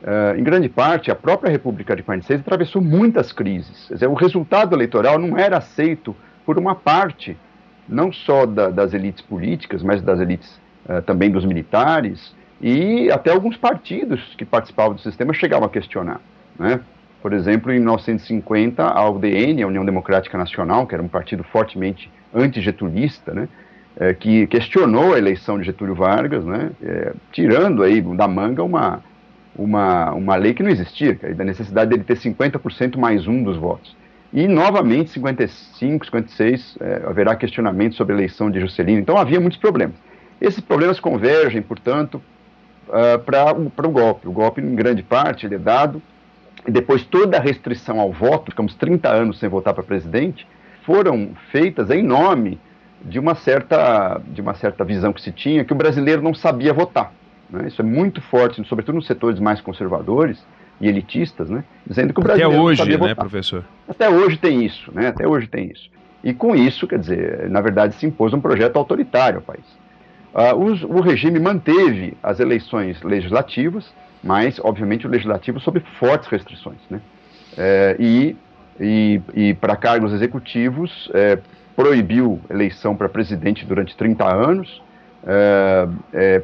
Uh, 0.01 0.39
em 0.39 0.43
grande 0.45 0.69
parte, 0.69 1.11
a 1.11 1.15
própria 1.15 1.51
República 1.51 1.93
de 1.93 2.01
46 2.03 2.39
atravessou 2.39 2.81
muitas 2.81 3.33
crises. 3.33 3.85
Dizer, 3.91 4.07
o 4.07 4.13
resultado 4.13 4.73
eleitoral 4.73 5.19
não 5.19 5.37
era 5.37 5.57
aceito 5.57 6.15
por 6.45 6.57
uma 6.57 6.73
parte, 6.73 7.35
não 7.85 8.09
só 8.09 8.45
da, 8.45 8.69
das 8.69 8.93
elites 8.93 9.21
políticas, 9.21 9.83
mas 9.83 10.01
das 10.01 10.21
elites 10.21 10.57
uh, 10.89 11.01
também 11.03 11.29
dos 11.29 11.45
militares, 11.45 12.35
e 12.61 13.09
até 13.11 13.31
alguns 13.31 13.55
partidos 13.55 14.35
que 14.37 14.43
participavam 14.43 14.95
do 14.95 15.01
sistema 15.01 15.33
chegavam 15.33 15.65
a 15.65 15.69
questionar. 15.69 16.19
Né? 16.57 16.81
Por 17.21 17.33
exemplo, 17.33 17.71
em 17.71 17.79
1950, 17.79 18.83
a 18.83 19.09
UDN, 19.09 19.63
a 19.63 19.67
União 19.67 19.85
Democrática 19.85 20.37
Nacional, 20.37 20.87
que 20.87 20.93
era 20.93 21.03
um 21.03 21.07
partido 21.07 21.43
fortemente 21.43 22.09
anti-getulista, 22.33 23.33
né, 23.33 23.47
é, 23.97 24.13
que 24.13 24.47
questionou 24.47 25.13
a 25.13 25.17
eleição 25.17 25.59
de 25.59 25.65
Getúlio 25.65 25.95
Vargas, 25.95 26.45
né, 26.45 26.71
é, 26.81 27.13
tirando 27.31 27.83
aí 27.83 28.01
da 28.01 28.27
manga 28.27 28.63
uma, 28.63 29.03
uma, 29.55 30.13
uma 30.13 30.35
lei 30.35 30.53
que 30.53 30.63
não 30.63 30.69
existia, 30.69 31.15
que 31.15 31.25
é 31.25 31.33
da 31.33 31.43
necessidade 31.43 31.89
dele 31.89 32.03
ter 32.03 32.17
50% 32.17 32.97
mais 32.97 33.27
um 33.27 33.43
dos 33.43 33.57
votos. 33.57 33.97
E, 34.31 34.47
novamente, 34.47 35.09
55, 35.09 36.05
56, 36.05 36.77
é, 36.79 37.01
haverá 37.05 37.35
questionamento 37.35 37.95
sobre 37.95 38.13
a 38.13 38.17
eleição 38.17 38.51
de 38.51 38.59
Juscelino. 38.59 38.99
Então, 38.99 39.17
havia 39.17 39.39
muitos 39.39 39.57
problemas. 39.57 39.95
Esses 40.41 40.61
problemas 40.61 40.99
convergem, 40.99 41.61
portanto, 41.61 42.21
uh, 42.87 43.19
para 43.19 43.87
o 43.87 43.91
golpe. 43.91 44.27
O 44.27 44.31
golpe, 44.31 44.61
em 44.61 44.75
grande 44.75 45.03
parte, 45.03 45.45
ele 45.45 45.55
é 45.55 45.59
dado, 45.59 46.01
e 46.67 46.71
depois 46.71 47.03
toda 47.03 47.37
a 47.37 47.41
restrição 47.41 47.99
ao 47.99 48.11
voto, 48.11 48.51
ficamos 48.51 48.75
30 48.75 49.09
anos 49.09 49.39
sem 49.39 49.49
votar 49.49 49.73
para 49.73 49.83
presidente, 49.83 50.47
foram 50.85 51.31
feitas 51.51 51.89
em 51.89 52.03
nome 52.03 52.59
de 53.01 53.19
uma 53.19 53.35
certa, 53.35 54.19
de 54.27 54.41
uma 54.41 54.53
certa 54.53 54.83
visão 54.83 55.13
que 55.13 55.21
se 55.21 55.31
tinha 55.31 55.63
que 55.63 55.71
o 55.71 55.75
brasileiro 55.75 56.21
não 56.21 56.33
sabia 56.33 56.73
votar. 56.73 57.13
Né? 57.49 57.67
Isso 57.67 57.81
é 57.81 57.85
muito 57.85 58.21
forte, 58.21 58.63
sobretudo 58.67 58.95
nos 58.95 59.07
setores 59.07 59.39
mais 59.39 59.61
conservadores 59.61 60.43
e 60.81 60.87
elitistas, 60.87 61.49
né? 61.49 61.63
dizendo 61.85 62.13
que 62.13 62.19
o 62.19 62.23
brasileiro 62.23 62.53
Até 62.53 62.61
hoje, 62.61 62.79
não 62.79 62.85
sabia 62.85 62.97
né, 62.97 63.09
votar. 63.09 63.25
professor? 63.25 63.63
Até 63.87 64.09
hoje 64.09 64.37
tem 64.37 64.65
isso, 64.65 64.91
né? 64.93 65.07
Até 65.07 65.27
hoje 65.27 65.47
tem 65.47 65.71
isso. 65.71 65.89
E 66.23 66.33
com 66.33 66.55
isso, 66.55 66.87
quer 66.87 66.99
dizer, 66.99 67.49
na 67.49 67.61
verdade 67.61 67.95
se 67.95 68.05
impôs 68.05 68.33
um 68.33 68.41
projeto 68.41 68.77
autoritário 68.77 69.37
ao 69.37 69.41
país. 69.41 69.65
Uh, 70.33 70.87
o 70.87 71.01
regime 71.01 71.39
manteve 71.39 72.15
as 72.21 72.39
eleições 72.39 73.01
legislativas, 73.01 73.91
mas, 74.23 74.59
obviamente, 74.59 75.07
o 75.07 75.09
legislativo 75.09 75.59
sob 75.59 75.79
fortes 75.99 76.27
restrições. 76.27 76.79
Né? 76.89 77.01
É, 77.57 77.95
e 77.99 78.35
e, 78.79 79.21
e 79.33 79.53
para 79.55 79.75
cargos 79.75 80.13
executivos, 80.13 81.11
é, 81.13 81.37
proibiu 81.75 82.39
eleição 82.49 82.95
para 82.95 83.09
presidente 83.09 83.65
durante 83.65 83.95
30 83.97 84.25
anos. 84.25 84.81
É, 85.25 86.41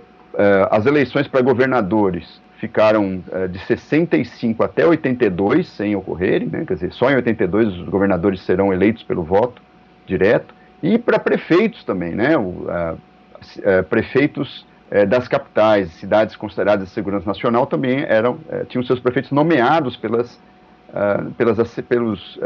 as 0.70 0.86
eleições 0.86 1.30
para 1.30 1.42
governadores 1.42 2.42
ficaram 2.60 3.24
de 3.50 3.60
65 3.60 4.62
até 4.64 4.86
82 4.86 5.66
sem 5.70 5.96
ocorrerem, 5.96 6.50
né? 6.50 6.66
quer 6.68 6.74
dizer, 6.74 6.92
só 6.92 7.10
em 7.10 7.16
82 7.16 7.68
os 7.80 7.88
governadores 7.88 8.42
serão 8.42 8.74
eleitos 8.74 9.02
pelo 9.04 9.24
voto 9.24 9.62
direto. 10.06 10.54
E 10.84 10.98
para 10.98 11.18
prefeitos 11.18 11.86
também, 11.86 12.14
né? 12.14 12.38
O, 12.38 12.66
a, 12.70 12.96
é, 13.64 13.82
prefeitos 13.82 14.66
é, 14.92 15.06
das 15.06 15.28
capitais, 15.28 15.92
cidades 15.94 16.36
consideradas 16.36 16.88
de 16.88 16.94
segurança 16.94 17.26
nacional, 17.26 17.66
também 17.66 18.04
eram, 18.08 18.38
é, 18.50 18.66
tinham 18.66 18.84
seus 18.84 19.00
prefeitos 19.00 19.32
nomeados 19.32 19.96
pelas, 19.98 20.40
pelas, 21.38 21.82
pelos, 21.82 22.40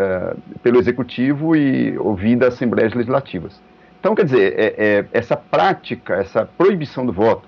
pelo 0.64 0.80
executivo 0.80 1.56
e 1.56 1.96
ouvidas 2.00 2.56
assembleias 2.56 2.96
legislativas. 2.96 3.62
Então, 4.00 4.16
quer 4.16 4.24
dizer, 4.24 4.54
é, 4.58 4.76
é, 4.78 5.06
essa 5.12 5.36
prática, 5.36 6.16
essa 6.16 6.46
proibição 6.46 7.06
do 7.06 7.12
voto, 7.12 7.48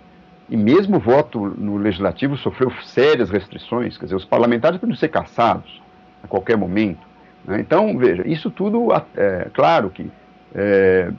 e 0.49 0.57
mesmo 0.57 0.97
o 0.97 0.99
voto 0.99 1.39
no 1.57 1.77
legislativo 1.77 2.35
sofreu 2.35 2.69
sérias 2.83 3.29
restrições, 3.29 3.97
quer 3.97 4.05
dizer, 4.05 4.15
os 4.15 4.25
parlamentares 4.25 4.77
podem 4.77 4.95
ser 4.95 5.07
caçados 5.07 5.81
a 6.21 6.27
qualquer 6.27 6.57
momento. 6.57 7.07
Né? 7.45 7.61
Então, 7.61 7.97
veja, 7.97 8.27
isso 8.27 8.51
tudo, 8.51 8.89
é 9.15 9.47
claro 9.53 9.89
que 9.89 10.11
é, 10.53 11.09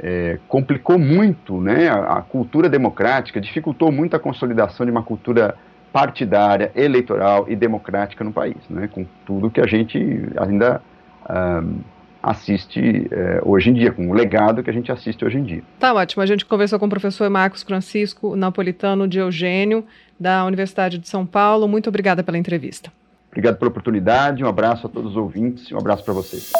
é, 0.00 0.38
complicou 0.48 0.98
muito 0.98 1.60
né, 1.60 1.88
a, 1.88 2.18
a, 2.18 2.22
cultura 2.22 2.68
democrática, 2.68 3.40
dificultou 3.40 3.90
muito 3.90 4.14
a 4.14 4.18
consolidação 4.18 4.84
de 4.84 4.92
uma 4.92 5.02
cultura 5.02 5.54
partidária, 5.92 6.70
eleitoral 6.74 7.46
e 7.48 7.56
democrática 7.56 8.22
no 8.22 8.32
país, 8.32 8.56
né, 8.68 8.88
com 8.92 9.06
tudo 9.24 9.50
que 9.50 9.60
a 9.60 9.66
gente 9.66 9.98
ainda 10.36 10.82
um, 11.30 11.78
assiste 12.22 13.08
é, 13.10 13.40
hoje 13.44 13.70
em 13.70 13.72
dia, 13.72 13.92
com 13.92 14.10
o 14.10 14.12
legado 14.12 14.62
que 14.62 14.68
a 14.68 14.72
gente 14.72 14.90
assiste 14.90 15.24
hoje 15.24 15.38
em 15.38 15.44
dia. 15.44 15.62
Tá 15.78 15.94
ótimo. 15.94 16.22
A 16.22 16.26
gente 16.26 16.44
conversou 16.44 16.78
com 16.78 16.86
o 16.86 16.90
professor 16.90 17.30
Marcos 17.30 17.62
Francisco 17.62 18.34
Napolitano 18.34 19.06
de 19.06 19.18
Eugênio, 19.18 19.84
da 20.18 20.44
Universidade 20.44 20.98
de 20.98 21.08
São 21.08 21.24
Paulo. 21.24 21.68
Muito 21.68 21.88
obrigada 21.88 22.24
pela 22.24 22.36
entrevista. 22.36 22.92
Obrigado 23.30 23.58
pela 23.58 23.70
oportunidade, 23.70 24.42
um 24.42 24.48
abraço 24.48 24.86
a 24.86 24.90
todos 24.90 25.10
os 25.12 25.16
ouvintes 25.16 25.70
e 25.70 25.74
um 25.74 25.78
abraço 25.78 26.04
para 26.04 26.14
vocês. 26.14 26.52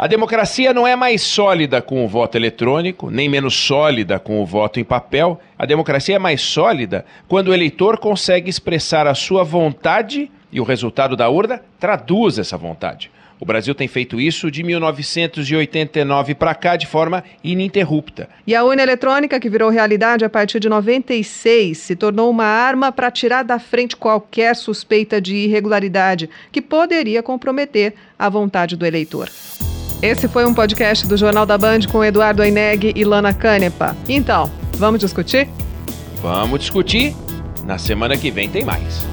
A 0.00 0.06
democracia 0.06 0.72
não 0.72 0.86
é 0.86 0.96
mais 0.96 1.20
sólida 1.20 1.82
com 1.82 2.02
o 2.02 2.08
voto 2.08 2.34
eletrônico, 2.34 3.10
nem 3.10 3.28
menos 3.28 3.54
sólida 3.54 4.18
com 4.18 4.40
o 4.40 4.46
voto 4.46 4.80
em 4.80 4.84
papel. 4.84 5.38
A 5.58 5.66
democracia 5.66 6.16
é 6.16 6.18
mais 6.18 6.40
sólida 6.40 7.04
quando 7.28 7.48
o 7.48 7.52
eleitor 7.52 7.98
consegue 7.98 8.48
expressar 8.48 9.06
a 9.06 9.14
sua 9.14 9.44
vontade 9.44 10.30
e 10.50 10.58
o 10.58 10.64
resultado 10.64 11.14
da 11.14 11.28
urna 11.28 11.60
traduz 11.78 12.38
essa 12.38 12.56
vontade. 12.56 13.10
O 13.38 13.44
Brasil 13.44 13.74
tem 13.74 13.86
feito 13.86 14.18
isso 14.18 14.50
de 14.50 14.62
1989 14.62 16.34
para 16.34 16.54
cá 16.54 16.76
de 16.76 16.86
forma 16.86 17.22
ininterrupta. 17.44 18.26
E 18.46 18.54
a 18.54 18.64
urna 18.64 18.82
eletrônica, 18.82 19.38
que 19.38 19.50
virou 19.50 19.68
realidade 19.68 20.24
a 20.24 20.30
partir 20.30 20.60
de 20.60 20.68
96, 20.70 21.76
se 21.76 21.94
tornou 21.94 22.30
uma 22.30 22.46
arma 22.46 22.90
para 22.90 23.10
tirar 23.10 23.42
da 23.42 23.58
frente 23.58 23.96
qualquer 23.96 24.56
suspeita 24.56 25.20
de 25.20 25.36
irregularidade 25.36 26.30
que 26.50 26.62
poderia 26.62 27.22
comprometer 27.22 27.92
a 28.18 28.30
vontade 28.30 28.76
do 28.76 28.86
eleitor. 28.86 29.28
Esse 30.02 30.28
foi 30.28 30.46
um 30.46 30.54
podcast 30.54 31.06
do 31.06 31.14
Jornal 31.14 31.44
da 31.44 31.58
Band 31.58 31.80
com 31.92 32.02
Eduardo 32.02 32.40
Aineg 32.40 32.92
e 32.96 33.04
Lana 33.04 33.34
Canepa. 33.34 33.94
Então, 34.08 34.50
vamos 34.78 34.98
discutir? 35.00 35.46
Vamos 36.22 36.60
discutir. 36.60 37.14
Na 37.64 37.76
semana 37.76 38.16
que 38.16 38.30
vem 38.30 38.48
tem 38.48 38.64
mais. 38.64 39.06